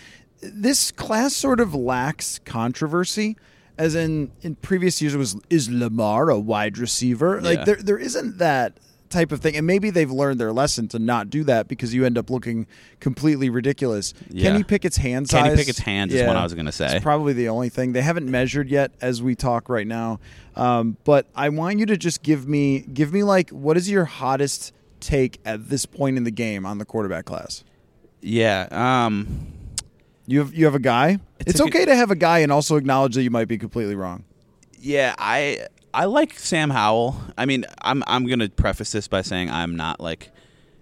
[0.41, 3.35] this class sort of lacks controversy,
[3.77, 7.35] as in in previous years it was is Lamar a wide receiver?
[7.35, 7.49] Yeah.
[7.49, 8.79] Like there there isn't that
[9.13, 12.05] type of thing, and maybe they've learned their lesson to not do that because you
[12.05, 12.67] end up looking
[12.99, 14.13] completely ridiculous.
[14.29, 14.51] Yeah.
[14.51, 15.43] Kenny Pickett's hand size.
[15.43, 16.87] Kenny Pickett's hands is what I was gonna say.
[16.95, 20.19] It's probably the only thing they haven't measured yet as we talk right now.
[20.55, 24.05] Um, but I want you to just give me give me like what is your
[24.05, 27.63] hottest take at this point in the game on the quarterback class?
[28.21, 28.67] Yeah.
[28.71, 29.47] Um,
[30.27, 31.19] You have you have a guy.
[31.39, 33.47] It's It's, a good- okay to have a guy and also acknowledge that you might
[33.47, 34.23] be completely wrong.
[34.79, 37.15] Yeah, I I like Sam Howell.
[37.37, 40.31] I mean, I'm I'm gonna preface this by saying I'm not like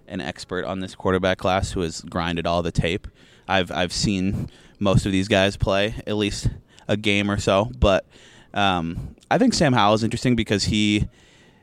[0.08, 3.06] an expert on this quarterback class who has grinded all the tape.
[3.46, 4.48] I've I've seen
[4.78, 6.48] most of these guys play at least
[6.88, 8.06] a game or so, but
[8.54, 11.08] um, I think Sam Howell is interesting because he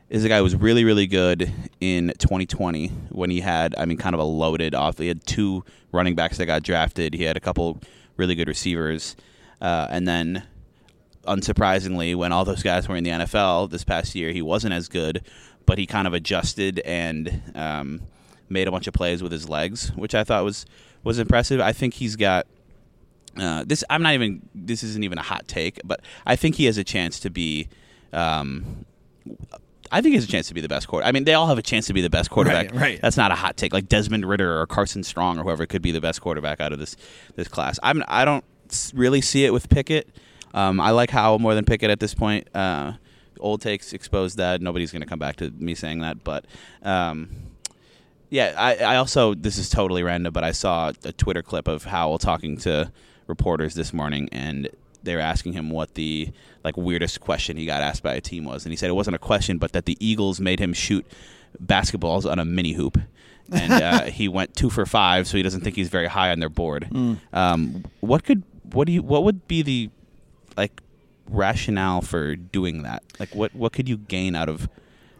[0.08, 3.98] is a guy who was really really good in 2020 when he had I mean
[3.98, 4.98] kind of a loaded off.
[4.98, 7.14] He had two running backs that got drafted.
[7.14, 7.80] He had a couple
[8.16, 9.16] really good receivers,
[9.60, 10.44] uh, and then
[11.26, 14.88] unsurprisingly, when all those guys were in the NFL this past year, he wasn't as
[14.88, 15.24] good,
[15.66, 18.02] but he kind of adjusted and um,
[18.48, 20.66] made a bunch of plays with his legs, which I thought was
[21.02, 21.60] was impressive.
[21.60, 22.46] I think he's got
[23.38, 23.84] uh, this.
[23.88, 24.48] I'm not even.
[24.54, 27.68] This isn't even a hot take, but I think he has a chance to be.
[28.12, 28.84] Um,
[29.92, 31.06] I think he has a chance to be the best quarter.
[31.06, 32.70] I mean, they all have a chance to be the best quarterback.
[32.72, 33.00] Right, right.
[33.00, 33.72] That's not a hot take.
[33.72, 36.78] Like Desmond Ridder or Carson Strong or whoever could be the best quarterback out of
[36.78, 36.96] this
[37.36, 37.78] this class.
[37.82, 38.02] I'm.
[38.08, 38.44] I don't
[38.94, 40.08] really see it with Pickett.
[40.52, 42.48] Um, I like Howell more than Pickett at this point.
[42.54, 42.94] Uh,
[43.38, 44.60] old takes exposed that.
[44.60, 46.44] Nobody's going to come back to me saying that, but.
[46.82, 47.30] Um,
[48.30, 51.82] yeah, I, I also this is totally random, but I saw a Twitter clip of
[51.84, 52.92] Howell talking to
[53.26, 54.68] reporters this morning, and
[55.02, 56.30] they were asking him what the
[56.62, 59.16] like weirdest question he got asked by a team was, and he said it wasn't
[59.16, 61.04] a question, but that the Eagles made him shoot
[61.64, 62.98] basketballs on a mini hoop,
[63.50, 66.38] and uh, he went two for five, so he doesn't think he's very high on
[66.38, 66.88] their board.
[67.32, 69.90] Um, what could what do you what would be the
[70.56, 70.80] like
[71.28, 73.02] rationale for doing that?
[73.18, 74.68] Like what what could you gain out of?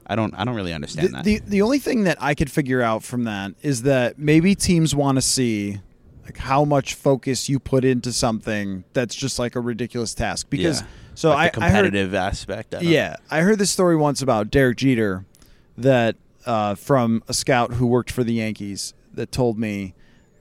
[0.07, 1.25] I don't I don't really understand The, that.
[1.25, 4.95] the the only thing that I could figure out from that is that maybe teams
[4.95, 5.81] want to see
[6.25, 10.81] like how much focus you put into something that's just like a ridiculous task because
[10.81, 10.87] Yeah.
[11.15, 12.75] so like the I, I heard competitive aspect.
[12.75, 12.87] Of it.
[12.89, 15.25] Yeah, I heard this story once about Derek Jeter
[15.79, 19.95] that uh, from a scout who worked for the Yankees that told me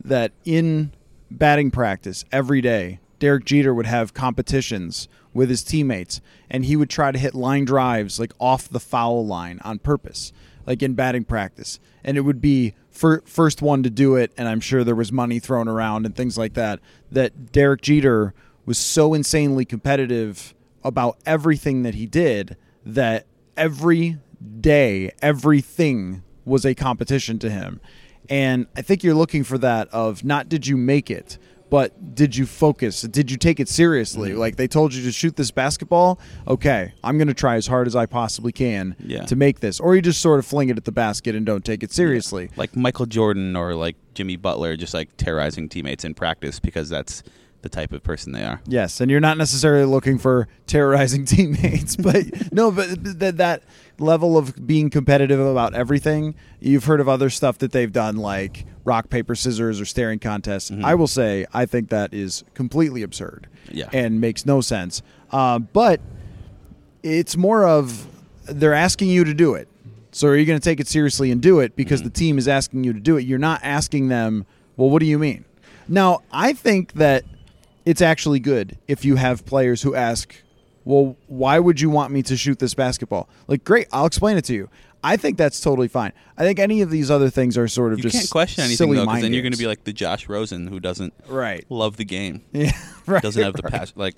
[0.04, 0.92] that in
[1.30, 6.90] batting practice every day, Derek Jeter would have competitions with his teammates and he would
[6.90, 10.34] try to hit line drives like off the foul line on purpose,
[10.66, 11.80] like in batting practice.
[12.04, 15.12] And it would be fir- first one to do it, and I'm sure there was
[15.12, 16.80] money thrown around and things like that.
[17.12, 18.34] That Derek Jeter
[18.66, 20.54] was so insanely competitive
[20.84, 22.56] about everything that he did
[22.86, 23.26] that
[23.58, 24.18] every
[24.62, 27.82] day, everything was a competition to him.
[28.30, 31.38] And I think you're looking for that of not did you make it,
[31.70, 33.02] but did you focus?
[33.02, 34.32] Did you take it seriously?
[34.32, 34.40] Mm-hmm.
[34.40, 37.88] Like they told you to shoot this basketball, okay, I'm going to try as hard
[37.88, 39.26] as I possibly can Yeah.
[39.26, 39.80] to make this.
[39.80, 42.50] Or you just sort of fling it at the basket and don't take it seriously.
[42.56, 47.24] like Michael Jordan or like Jimmy Butler, just like terrorizing teammates in practice because that's
[47.62, 48.62] the type of person they are.
[48.68, 53.64] Yes, and you're not necessarily looking for terrorizing teammates, but no, but that that
[54.00, 56.36] level of being competitive about everything.
[56.60, 60.72] You've heard of other stuff that they've done, like rock paper scissors or staring contests.
[60.84, 63.90] I will say, I think that is completely absurd, Yeah.
[63.94, 65.02] and makes no sense.
[65.32, 66.02] Uh, but
[67.04, 68.08] it's more of
[68.46, 69.68] they're asking you to do it.
[70.12, 72.48] So are you going to take it seriously and do it because the team is
[72.48, 73.22] asking you to do it?
[73.26, 74.46] You're not asking them,
[74.76, 75.46] well, what do you mean?
[75.88, 77.24] Now, I think that
[77.86, 80.36] it's actually good if you have players who ask,
[80.90, 83.30] well, why would you want me to shoot this basketball?
[83.48, 84.72] Like, great, I'll explain it to you.
[85.04, 86.14] I think that's totally fine.
[86.36, 88.90] I think any of these other things are sort of You just can't question anything
[88.96, 91.98] though, because then you're going to be like the Josh Rosen who doesn't right, love
[91.98, 92.72] the game, yeah,
[93.06, 93.72] right, doesn't have the right.
[93.72, 93.94] passion.
[93.98, 94.16] Like,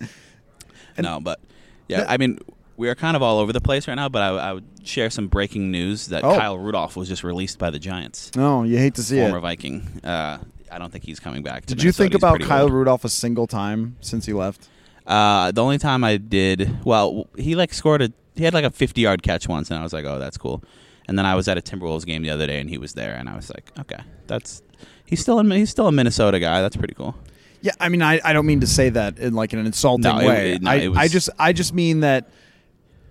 [0.98, 1.42] no, but
[1.90, 2.40] yeah, I mean,
[2.78, 4.08] we are kind of all over the place right now.
[4.08, 6.38] But I, I would share some breaking news that Oh.
[6.38, 9.42] Kyle Rudolph was just released by the Giants, No, you hate to see former it.
[9.42, 10.00] Viking.
[10.06, 10.38] Uh,
[10.72, 11.66] I don't think he's coming back.
[11.66, 12.72] Did you think about Kyle old.
[12.72, 14.70] Rudolph a single time since he left?
[15.08, 18.70] Uh, the only time I did, well, he like scored a, he had like a
[18.72, 20.64] 50 yard catch once, and I was like, oh, that's cool.
[21.08, 23.14] And then I was at a Timberwolves game the other day, and he was there,
[23.16, 24.62] and I was like, okay, that's
[25.06, 26.62] he's still in, he's still a Minnesota guy.
[26.62, 27.16] That's pretty cool.
[27.62, 30.04] Yeah, I mean, I, I don't mean to say that in like in an insulting
[30.04, 30.52] No, it- way.
[30.54, 32.30] it- no, I, it was- I just I just mean that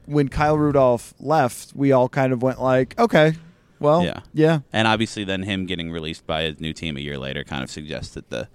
[0.07, 3.34] when Kyle Rudolph left, we all kind of went like, okay,
[3.78, 4.20] well, Yeah.
[4.34, 7.62] yeah, And obviously, then him getting released by his new team a year later kind
[7.62, 8.49] of suggests that the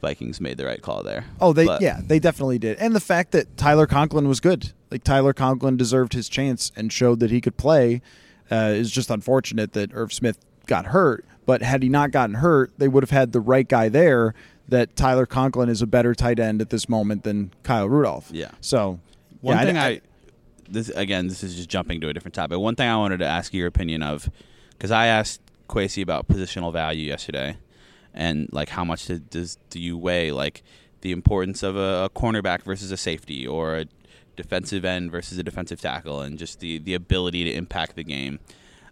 [0.00, 1.24] Vikings made the right call there.
[1.40, 2.78] Oh, they But- yeah, they definitely did.
[2.78, 6.92] And the fact that Tyler Conklin was good, like Tyler Conklin deserved his chance and
[6.92, 8.02] showed that he could play,
[8.50, 11.24] uh, is just unfortunate that Irv Smith got hurt.
[11.46, 14.34] But had he not gotten hurt, they would have had the right guy there.
[14.68, 18.30] That Tyler Conklin is a better tight end at this moment than Kyle Rudolph.
[18.32, 18.50] Yeah.
[18.60, 18.98] So
[19.40, 20.00] One yeah, thing I,
[20.68, 22.58] this again, this is just jumping to a different topic.
[22.58, 24.28] One thing I wanted to ask your opinion of,
[24.70, 27.58] because I asked Kwesi about positional value yesterday,
[28.16, 30.62] and like how much do, does do you weigh like
[31.02, 33.86] the importance of a, a cornerback versus a safety or a
[34.36, 38.38] defensive end versus a defensive tackle, and just the the ability to impact the game,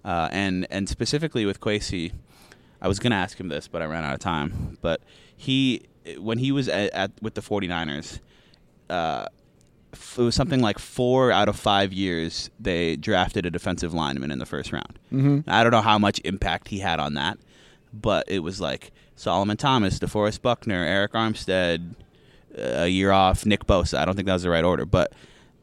[0.05, 2.13] uh, and and specifically with Kwesi.
[2.83, 4.77] I was going to ask him this, but I ran out of time.
[4.83, 5.01] But
[5.35, 5.87] he,
[6.19, 8.21] when he was at, at with the 49ers,
[8.91, 9.25] uh,
[9.95, 14.31] f- it was something like four out of five years they drafted a defensive lineman
[14.31, 14.99] in the first round.
[15.11, 15.49] Mm-hmm.
[15.49, 17.39] I don't know how much impact he had on that,
[17.93, 21.95] but it was like Solomon Thomas, DeForest Buckner, Arik Armstead,
[22.59, 23.99] uh, a year off, Nick Bosa.
[23.99, 25.13] I don't think that was the right order, but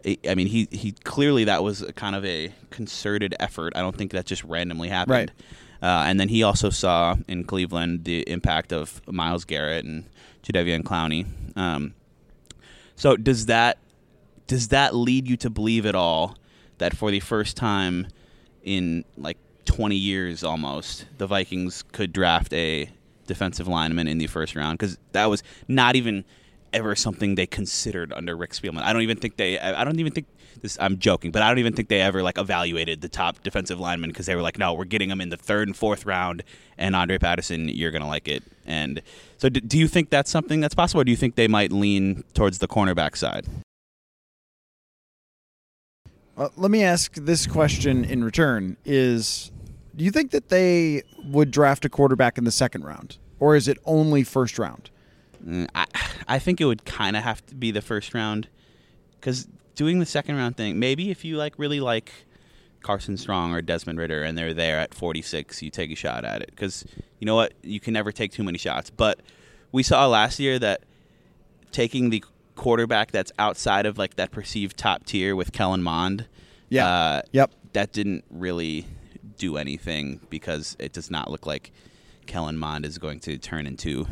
[0.05, 3.73] I I mean, he he clearly that was a kind of a concerted effort.
[3.75, 5.31] I don't think that just randomly happened.
[5.31, 5.31] Right.
[5.81, 10.05] Uh, and then he also saw in Cleveland the impact of Myles Garrett and
[10.43, 11.25] Jadeveon Clowney.
[11.57, 11.95] Um,
[12.95, 13.79] so does that
[14.47, 16.37] does that lead you to believe at all
[16.77, 18.07] that for the first time
[18.63, 22.89] in like 20 years almost, the Vikings could draft a
[23.33, 24.77] defensive lineman in the first round?
[24.77, 26.25] Because that was not even
[26.73, 28.81] ever something they considered under Rick Spielman.
[28.81, 29.59] I don't even think they.
[29.59, 30.27] I don't even think
[30.61, 30.77] this.
[30.79, 34.09] I'm joking, but I don't even think they ever like evaluated the top defensive lineman
[34.09, 36.43] because they were like, no, we're getting him in the third and fourth round,
[36.77, 38.43] and Andre Patterson, you're gonna like it.
[38.65, 39.01] And
[39.37, 41.71] so, d- do you think that's something that's possible, or do you think they might
[41.71, 43.47] lean towards the cornerback side?
[46.37, 49.51] Uh, let me ask this question in return: Is
[49.95, 53.67] do you think that they would draft a quarterback in the second round, or is
[53.67, 54.89] it only first round?
[55.45, 55.85] Mm, I,
[56.27, 58.47] I think it would kind of have to be the first round
[59.19, 62.11] because doing the second round thing, maybe if you like really like
[62.83, 66.41] Carson Strong or Desmond Ridder and they're there at 46, you take a shot at
[66.41, 66.85] it because
[67.19, 68.89] you know what, you can never take too many shots.
[68.89, 69.19] But
[69.71, 70.81] we saw last year that
[71.71, 72.23] taking the
[72.55, 76.27] quarterback that's outside of like that perceived top tier with Kellen Mond,
[76.69, 76.87] Yeah.
[76.87, 77.51] uh, Yep.
[77.73, 78.85] that didn't really
[79.41, 81.71] do anything because it does not look like
[82.27, 84.05] Kellen Mond is going to turn into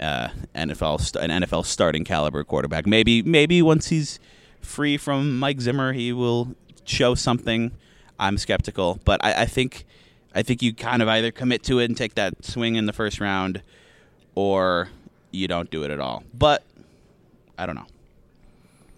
[0.00, 2.84] uh, NFL st- an NFL starting caliber quarterback.
[2.84, 4.18] Maybe maybe once he's
[4.60, 7.70] free from Mike Zimmer, he will show something.
[8.18, 9.84] I'm skeptical, but I, I think
[10.34, 12.92] I think you kind of either commit to it and take that swing in the
[12.92, 13.62] first round,
[14.34, 14.88] or
[15.30, 16.24] you don't do it at all.
[16.34, 16.64] But
[17.56, 17.86] I don't know.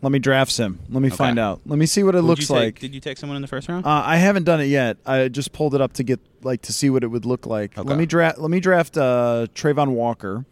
[0.02, 0.78] Let me draft him.
[0.88, 1.16] Let me Okay.
[1.16, 1.60] find out.
[1.66, 2.78] Let me see what it Who'd looks take- like.
[2.78, 3.84] Did you take someone in the first round?
[3.84, 4.96] Uh, I haven't done it yet.
[5.04, 7.76] I just pulled it up to get like to see what it would look like.
[7.76, 7.86] Okay.
[7.88, 8.38] Let me draft.
[8.38, 10.46] Let me draft uh, Travon Walker,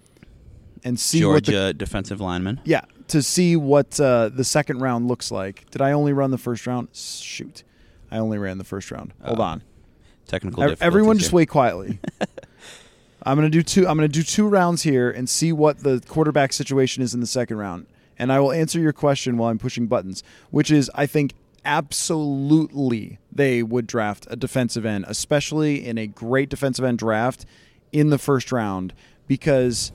[0.85, 2.61] and see what the Georgia defensive lineman.
[2.65, 5.65] yeah to see what uh, the second round looks like.
[5.71, 6.89] Did I only run the first round?
[6.93, 7.63] Shoot.
[8.11, 9.15] I only ran the first round.
[9.23, 9.43] Hold Oh.
[9.45, 9.63] on.
[10.27, 11.37] Technical difficulties Everyone just here.
[11.37, 11.99] wait quietly.
[13.23, 13.89] I'm gonna do two.
[13.89, 17.27] I'm gonna do two rounds here and see what the quarterback situation is in the
[17.27, 17.87] second round,
[18.19, 23.19] and I will answer your question while I'm pushing buttons, which is I think absolutely
[23.31, 27.45] they would draft a defensive end, especially in a great defensive end draft
[27.93, 28.93] in the first round,
[29.27, 29.93] because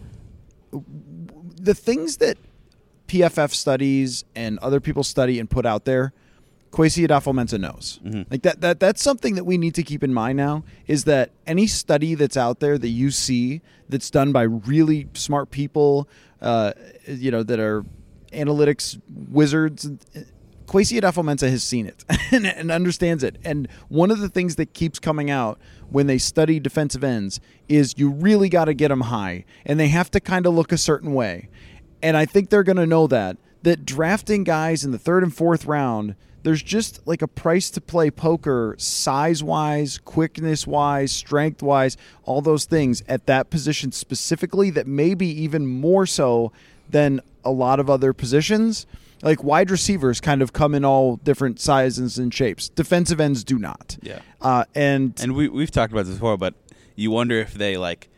[0.71, 2.37] the things that
[3.07, 6.13] PFF studies and other people study and put out there,
[6.71, 7.99] Kwesi Adofo-Mensah knows.
[8.31, 11.29] Like that, that that's something that we need to keep in mind now is that
[11.45, 16.09] any study that's out there that you see that's done by really smart people,
[16.41, 16.73] uh,
[17.05, 17.85] you know, that are
[18.33, 19.89] analytics wizards,
[20.65, 23.37] Kwesi Adofo-Mensah has seen it and, and understands it.
[23.43, 25.59] And one of the things that keeps coming out
[25.89, 29.89] when they study defensive ends is you really got to get them high, and they
[29.89, 31.49] have to kind of look a certain way.
[32.01, 35.33] And I think they're going to know that that drafting guys in the third and
[35.33, 41.63] fourth round, there's just like a price to play poker, size wise, quickness wise, strength
[41.63, 46.51] wise, all those things at that position specifically that maybe even more so
[46.89, 48.85] than a lot of other positions.
[49.21, 52.67] Like wide receivers kind of come in all different sizes and shapes.
[52.69, 53.97] Defensive ends do not.
[54.01, 54.19] Yeah.
[54.41, 56.55] Uh, and, And we we've talked about this before, but
[56.95, 58.09] you wonder if they like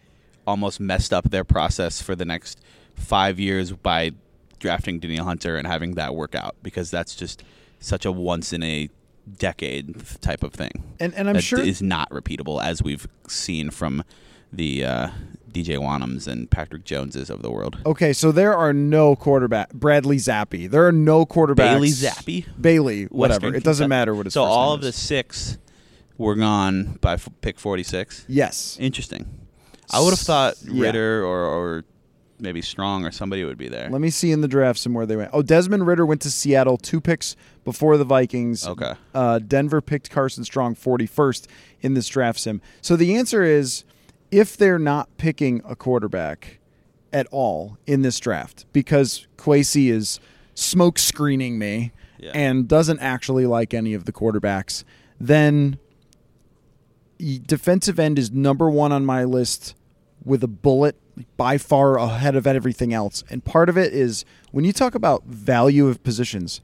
[0.48, 2.60] almost messed up their process for the next
[2.96, 4.12] five years by
[4.60, 7.44] drafting Danielle Hunter and having that work out because that's just
[7.80, 8.90] such a once in a
[9.38, 10.84] decade type of thing.
[11.00, 14.04] and, and I'm that sure is not repeatable as we've seen from
[14.56, 15.08] the uh,
[15.52, 17.78] DJ Wonnums and Patrick Joneses of the world.
[17.86, 19.74] Okay, so there are no quarterback.
[19.74, 20.70] Bradley Zappe.
[20.70, 21.56] There are no quarterbacks.
[21.56, 22.46] Bailey Zappe?
[22.60, 23.48] Bailey, whatever.
[23.48, 25.58] Western it doesn't matter what his So all of the six
[26.18, 28.26] were gone by f- pick forty six.
[28.28, 28.78] Yes.
[28.80, 29.28] Interesting.
[29.92, 30.82] I would have thought Yeah.
[30.84, 31.86] Ridder or, or
[32.40, 33.90] maybe Strong or somebody would be there.
[33.90, 35.30] Let me see in the draft some where they went.
[35.32, 38.68] Oh, Desmond Ridder went to Seattle two picks before the Vikings.
[38.68, 38.94] Okay.
[39.14, 41.48] Uh, Denver picked Carson Strong 41st
[41.82, 42.62] in this draft sim.
[42.82, 43.84] So the answer is
[44.32, 46.60] if they're not picking a quarterback
[47.14, 50.20] at all in this draft because Kwesi is
[50.54, 52.32] smoke screening me Yeah.
[52.34, 54.84] and doesn't actually like any of the quarterbacks,
[55.20, 55.78] then
[57.46, 59.76] defensive end is number one on my list
[60.24, 60.96] with a bullet
[61.38, 63.24] by far ahead of everything else.
[63.30, 66.60] And part of it is when you talk about value of positions,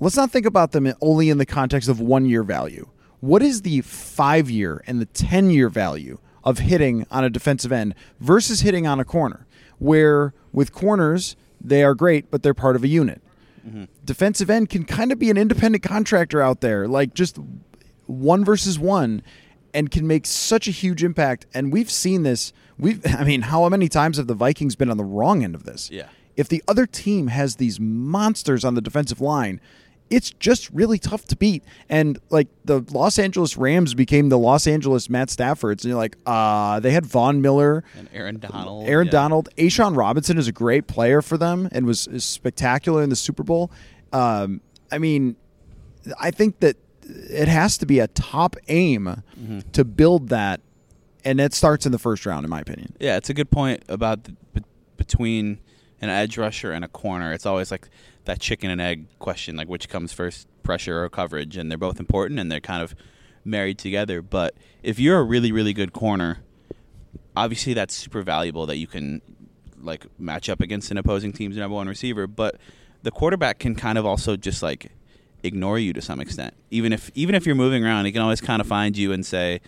[0.00, 2.88] let's not think about them only in the context of one year value.
[3.20, 7.72] What is the five year and the 10 year value of hitting on a defensive
[7.72, 9.46] end versus hitting on a corner?
[9.78, 13.20] Where with corners, they are great, but they're part of a unit.
[13.66, 13.84] Mm-hmm.
[14.04, 17.38] Defensive end can kind of be an independent contractor out there, like just
[18.06, 19.22] one versus one,
[19.72, 21.46] and can make such a huge impact.
[21.54, 22.52] And we've seen this.
[22.78, 25.64] We've, I mean, how many times have the Vikings been on the wrong end of
[25.64, 25.90] this?
[25.90, 26.08] Yeah.
[26.36, 29.60] if the other team has these monsters on the defensive line,
[30.12, 31.64] it's just really tough to beat.
[31.88, 36.16] And like the Los Angeles Rams became the Los Angeles Matt Staffords, and you're like,
[36.26, 38.86] uh, they had Von Miller, and Aaron Donald.
[38.88, 39.10] Aaron yeah.
[39.12, 43.42] Donald, A'Shawn Robinson is a great player for them and was spectacular in the Super
[43.42, 43.70] Bowl.
[44.12, 44.60] Um,
[44.90, 45.36] I mean,
[46.20, 49.60] I think that it has to be a top aim Mm-hmm.
[49.72, 50.60] to build that,
[51.24, 52.94] and it starts in the first round, in my opinion.
[53.00, 54.62] Yeah, it's a good point about the, be-
[54.96, 55.58] between
[56.00, 57.32] an edge rusher and a corner.
[57.32, 57.88] It's always like
[58.24, 62.00] that chicken and egg question, like which comes first, pressure or coverage, and they're both
[62.00, 62.94] important and they're kind of
[63.44, 64.22] married together.
[64.22, 66.38] But if you're a really, really good corner,
[67.36, 69.20] obviously that's super valuable that you can
[69.80, 72.26] like match up against an opposing team's number one receiver.
[72.26, 72.56] But
[73.02, 74.92] the quarterback can kind of also just like
[75.42, 76.54] ignore you to some extent.
[76.70, 79.26] Even if even if you're moving around, he can always kind of find you and
[79.26, 79.60] say,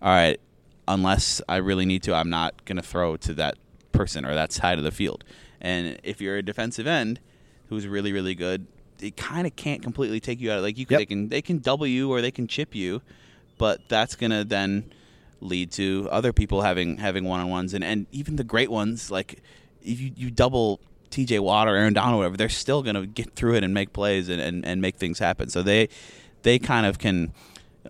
[0.00, 0.38] "All right,
[0.86, 3.56] unless I really need to, I'm not going to throw to that
[3.92, 5.24] person or that side of the field."
[5.60, 7.20] And if you're a defensive end
[7.72, 8.66] who's really really good,
[8.98, 10.62] they kind of can't completely take you out.
[10.62, 10.98] Like you, Yep.
[10.98, 13.02] they can they can double you or they can chip you,
[13.58, 14.92] but that's going to then
[15.40, 19.10] lead to other people having having one on ones and and even the great ones
[19.10, 19.42] like
[19.82, 20.78] if you you double
[21.10, 23.74] TJ Watt or Aaron Donald, or whatever, they're still going to get through it and
[23.74, 25.50] make plays and, and, and make things happen.
[25.50, 25.88] So they
[26.42, 27.32] they kind of can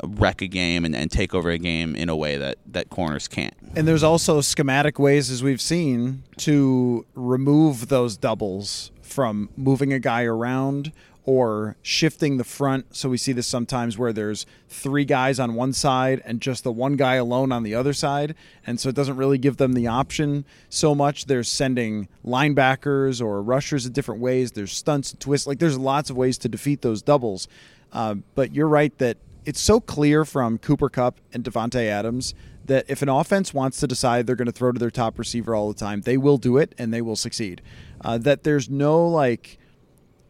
[0.02, 3.28] wreck a game and, and take over a game in a way that, that corners
[3.28, 3.54] can't.
[3.76, 9.98] And there's also schematic ways, as we've seen, to remove those doubles from moving a
[9.98, 10.92] guy around
[11.24, 12.96] or shifting the front.
[12.96, 16.72] So we see this sometimes where there's three guys on one side and just the
[16.72, 18.34] one guy alone on the other side.
[18.66, 21.26] And so it doesn't really give them the option so much.
[21.26, 24.52] They're sending linebackers or rushers in different ways.
[24.52, 25.46] There's stunts and twists.
[25.46, 27.46] Like there's lots of ways to defeat those doubles.
[27.92, 32.34] Uh, but you're right that it's so clear from Cooper Kupp and Davante Adams
[32.64, 35.54] that if an offense wants to decide they're going to throw to their top receiver
[35.54, 37.60] all the time, they will do it and they will succeed.
[38.00, 39.58] Uh, that there's no like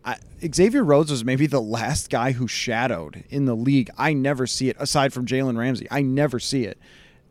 [0.05, 0.17] I,
[0.53, 3.91] Xavier Rhodes was maybe the last guy who shadowed in the league.
[3.97, 5.87] I never see it aside from Jalen Ramsey.
[5.91, 6.79] I never see it.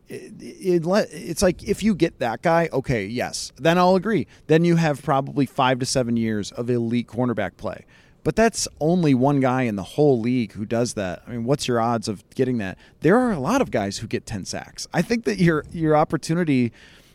[0.07, 1.09] It, it, it.
[1.11, 4.27] It's like if you get that guy, okay, yes, then I'll agree.
[4.47, 7.85] Then you have probably five to seven years of elite cornerback play.
[8.23, 11.23] But that's only one guy in the whole league who does that.
[11.25, 12.77] I mean, what's your odds of getting that?
[12.99, 14.87] There are a lot of guys who get 10 sacks.
[14.93, 16.71] I think that your your opportunity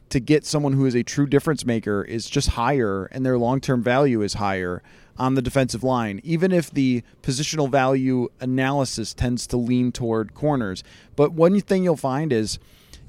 [0.08, 3.82] to get someone who is a true difference maker is just higher and their long-term
[3.82, 4.82] value is higher
[5.18, 10.84] on the defensive line, even if the positional value analysis tends to lean toward corners.
[11.16, 12.58] But one thing you'll find is,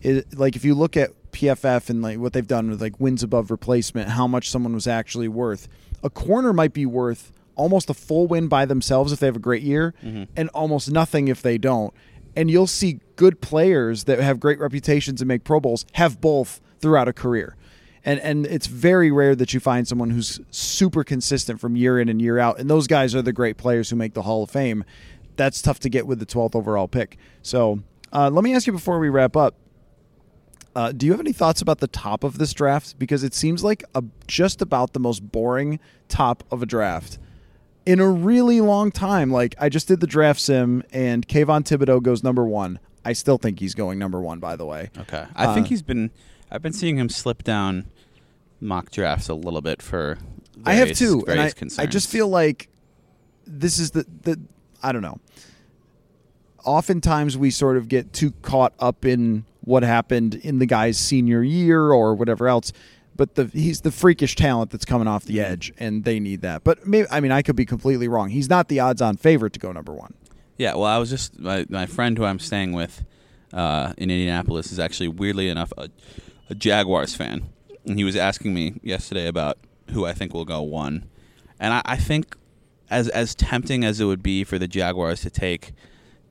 [0.02, 3.24] is like if you look at PFF and like what they've done with like wins
[3.24, 5.68] above replacement, how much someone was actually worth.
[6.04, 9.40] A corner might be worth almost a full win by themselves if they have a
[9.40, 10.24] great year, mm-hmm.
[10.36, 11.94] and almost nothing if they don't.
[12.36, 16.62] And you'll see good players that have great reputations and make Pro Bowls have both
[16.80, 17.56] throughout a career.
[18.06, 22.08] And and it's very rare that you find someone who's super consistent from year in
[22.08, 22.60] and year out.
[22.60, 24.86] And those guys are the great players who make the Hall of Fame.
[25.36, 27.18] That's tough to get with the 12th overall pick.
[27.42, 27.82] So
[28.14, 29.56] uh, let me ask you before we wrap up.
[30.76, 32.98] Uh, do you have any thoughts about the top of this draft?
[33.00, 37.18] Because it seems like a, just about the most boring top of a draft
[37.88, 39.32] in a really long time.
[39.32, 42.80] Like I just did the draft sim, and Kayvon Thibodeaux goes number one.
[43.06, 44.40] I still think he's going number one.
[44.40, 45.26] By the way, okay.
[45.36, 46.12] I uh, think he's been.
[46.52, 47.88] I've been seeing him slip down
[48.60, 50.18] mock drafts a little bit for.
[50.58, 51.80] Various, I have too, and I, concerns.
[51.80, 52.70] I just feel like
[53.48, 54.40] this is the the.
[54.84, 55.20] I don't know.
[56.66, 61.42] Oftentimes we sort of get too caught up in what happened in the guy's senior
[61.42, 62.74] year or whatever else
[63.18, 66.64] but the he's the freakish talent that's coming off the edge, and they need that.
[66.64, 68.30] But maybe I mean I could be completely wrong.
[68.30, 70.14] He's not the odds-on favorite to go number one.
[70.58, 73.04] Yeah, well, I was just my my friend who I'm staying with
[73.54, 75.90] uh, in Indianapolis is actually weirdly enough a,
[76.50, 77.50] a Jaguars fan,
[77.86, 79.58] and he was asking me yesterday about
[79.92, 81.10] who I think will go one,
[81.60, 82.36] and I, I think
[82.90, 85.74] as as tempting as it would be for the Jaguars to take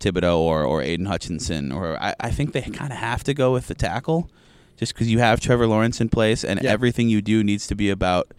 [0.01, 3.53] Thibodeaux or, or Aidan Hutchinson, or I, I think they kind of have to go
[3.53, 4.31] with the tackle
[4.77, 6.71] just because you have Trevor Lawrence in place, and yeah.
[6.71, 8.33] everything you do needs to be about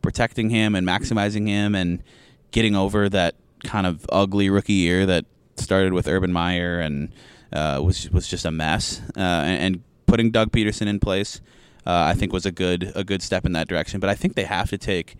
[0.00, 2.02] protecting him and maximizing him and
[2.50, 3.34] getting over that
[3.64, 5.24] kind of ugly rookie year that
[5.56, 7.12] started with Urban Meyer and
[7.52, 9.00] uh, was was just a mess.
[9.16, 11.40] Uh, and, and, putting Doug Pederson in place,
[11.86, 13.98] uh, I think was a good a good step in that direction.
[13.98, 15.16] But I think they have to take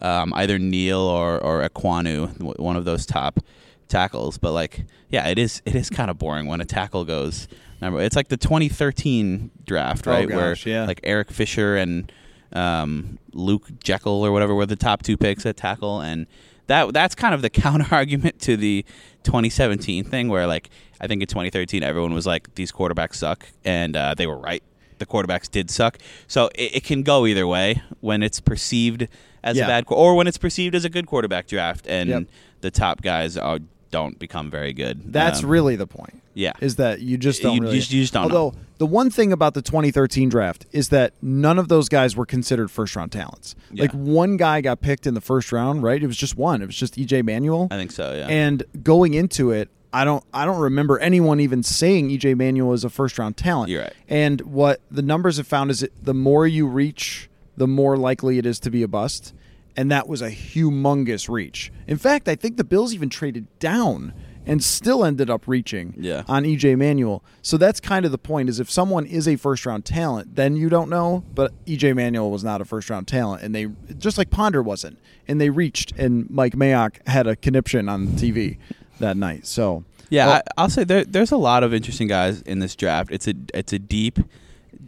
[0.00, 3.40] um, either Neal or or Ekwonu, one of those top
[3.88, 4.38] tackles.
[4.38, 7.48] But like, yeah, it is it is kind of boring when a tackle goes
[7.80, 8.00] number.
[8.00, 10.26] It's like the 2013 draft, oh, right?
[10.26, 10.86] Oh, gosh, Where yeah.
[10.86, 12.10] like Eric Fisher and
[12.52, 16.26] um, Luke Joeckel or whatever were the top two picks at tackle, and
[16.66, 18.84] that that's kind of the counter argument to the
[19.24, 20.70] 2017 thing, where like
[21.00, 24.62] I think in 2013 everyone was like these quarterbacks suck, and uh, they were right.
[24.98, 29.08] The quarterbacks did suck, so it, it can go either way when it's perceived
[29.42, 29.64] as yeah.
[29.64, 32.24] a bad or when it's perceived as a good quarterback draft, and yep.
[32.62, 33.58] the top guys are
[33.90, 35.12] don't become very good.
[35.12, 36.22] That's um, really the point.
[36.34, 37.76] Yeah, is that you just don't you, really.
[37.76, 38.24] You, you just don't.
[38.24, 38.64] Although know.
[38.78, 42.70] the one thing about the 2013 draft is that none of those guys were considered
[42.70, 43.54] first round talents.
[43.72, 43.84] Yeah.
[43.84, 46.02] Like one guy got picked in the first round, right?
[46.02, 46.60] It was just one.
[46.62, 47.68] It was just EJ Manuel.
[47.70, 48.14] I think so.
[48.14, 48.26] Yeah.
[48.28, 52.84] And going into it, I don't I don't remember anyone even saying EJ Manuel is
[52.84, 53.70] a first round talent.
[53.70, 53.94] You're right.
[54.08, 58.36] And what the numbers have found is that the more you reach, the more likely
[58.36, 59.32] it is to be a bust.
[59.76, 61.70] And that was a humongous reach.
[61.86, 64.14] In fact, I think the Bills even traded down
[64.46, 66.22] and still ended up reaching yeah.
[66.28, 67.22] on EJ Manuel.
[67.42, 70.56] So that's kind of the point is if someone is a first round talent, then
[70.56, 71.24] you don't know.
[71.34, 73.68] But EJ Manuel was not a first round talent, and they
[73.98, 78.58] just like Ponder wasn't, and they reached, and Mike Mayock had a conniption on TV
[79.00, 79.46] that night.
[79.46, 82.76] So yeah, well, I, will say there, there's a lot of interesting guys in this
[82.76, 83.10] draft.
[83.10, 84.20] It's a it's a deep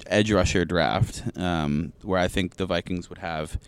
[0.06, 3.58] edge rusher draft um, where I think the Vikings would have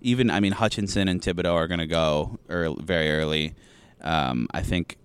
[0.00, 3.54] even I mean Hutchinson and Thibodeaux are going to go early, very early.
[4.00, 4.96] Um, I think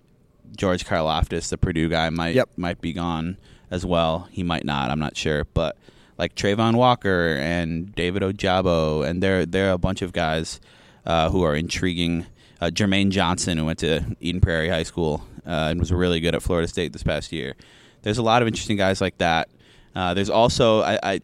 [0.56, 2.50] George Karlaftis, the Purdue guy, might yep.
[2.56, 3.36] might be gone
[3.70, 4.28] as well.
[4.30, 4.90] He might not.
[4.90, 5.76] I'm not sure, but
[6.18, 10.60] like Travon Walker and David Ojabo, and there there are a bunch of guys
[11.06, 12.26] uh, who are intriguing.
[12.60, 16.34] Uh, Jermaine Johnson, who went to Eden Prairie High School uh, and was really good
[16.34, 17.56] at Florida State this past year.
[18.02, 19.48] There's a lot of interesting guys like that.
[19.94, 21.20] Uh, there's also I I,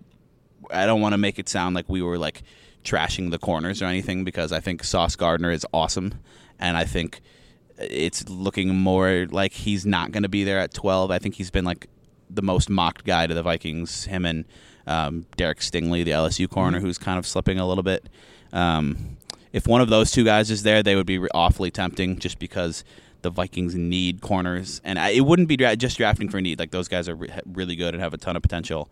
[0.73, 2.43] I don't want to make it sound like we were like
[2.85, 6.15] trashing the corners or anything because I think Sauce Gardner is awesome,
[6.59, 7.21] and I think
[7.79, 11.11] it's looking more like he's not going to be there at 12.
[11.11, 11.89] I think he's been like
[12.29, 14.05] the most mocked guy to the Vikings.
[14.05, 14.45] Him and
[14.87, 16.87] um, Derek Stingley, the LSU corner, mm-hmm.
[16.87, 18.09] who's kind of slipping a little bit.
[18.53, 19.17] Um,
[19.53, 22.85] if one of those two guys is there, they would be awfully tempting just because
[23.23, 26.59] the Vikings need corners, and I, it wouldn't be dra- just drafting for need.
[26.59, 28.89] Like those guys are re- really good and have a ton of potential,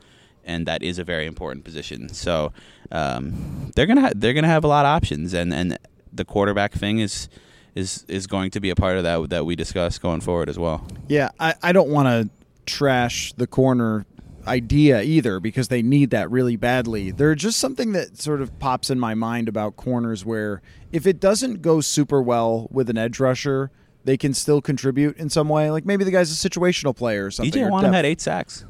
[0.48, 2.08] and that is a very important position.
[2.08, 2.52] So
[2.90, 5.78] um, they're gonna ha- they're gonna have a lot of options, and and
[6.12, 7.28] the quarterback thing is
[7.74, 10.58] is is going to be a part of that that we discuss going forward as
[10.58, 10.84] well.
[11.06, 12.30] Yeah, I, I don't want to
[12.66, 14.04] trash the corner
[14.46, 17.10] idea either because they need that really badly.
[17.10, 21.20] There's just something that sort of pops in my mind about corners where if it
[21.20, 23.70] doesn't go super well with an edge rusher,
[24.04, 25.70] they can still contribute in some way.
[25.70, 27.62] Like maybe the guy's a situational player or something.
[27.62, 28.64] DJ Wonnum had eight sacks.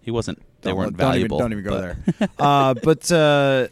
[0.00, 0.42] He wasn't.
[0.64, 1.36] They Don't- weren't don't valuable.
[1.38, 1.70] Even, don't even go
[2.06, 2.28] but- there.
[2.38, 3.68] uh, but uh,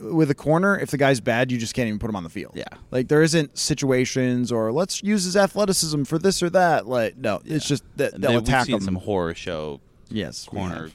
[0.00, 2.28] with a corner, if the guy's bad, you just can't even put him on the
[2.30, 2.52] field.
[2.56, 2.64] Yeah.
[2.90, 6.86] like there isn't situations or let's use his athleticism for this or that.
[6.86, 8.80] Like no, it's just that they'll they- attack we've seen him.
[8.82, 9.80] some horror show
[10.10, 10.90] yes, corner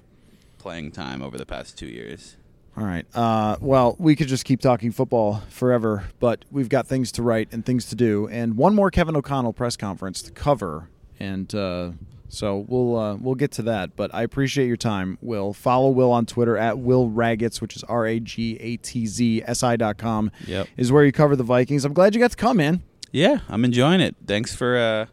[0.60, 2.36] playing time over the past two years.
[2.76, 3.06] All right.
[3.16, 7.48] Uh, well, we could just keep talking football forever, but we've got things to write
[7.52, 10.88] and things to do, and one more Kevin O'Connell press conference to cover,
[11.20, 11.92] and uh,
[12.30, 13.96] so we'll uh, we'll get to that.
[13.96, 15.54] But I appreciate your time, Will.
[15.54, 19.44] Follow Will on Twitter at Will Ragatz, which is R A G A T Z
[19.46, 20.32] S I dot com.
[20.46, 20.68] Yep.
[20.78, 21.86] is where you cover the Vikings.
[21.86, 22.84] I'm glad you got to come in.
[23.12, 24.16] Yeah, I'm enjoying it.
[24.26, 25.06] Thanks for uh,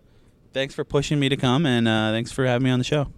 [0.53, 3.09] thanks for pushing me to come, and uh, thanks for having me on the show.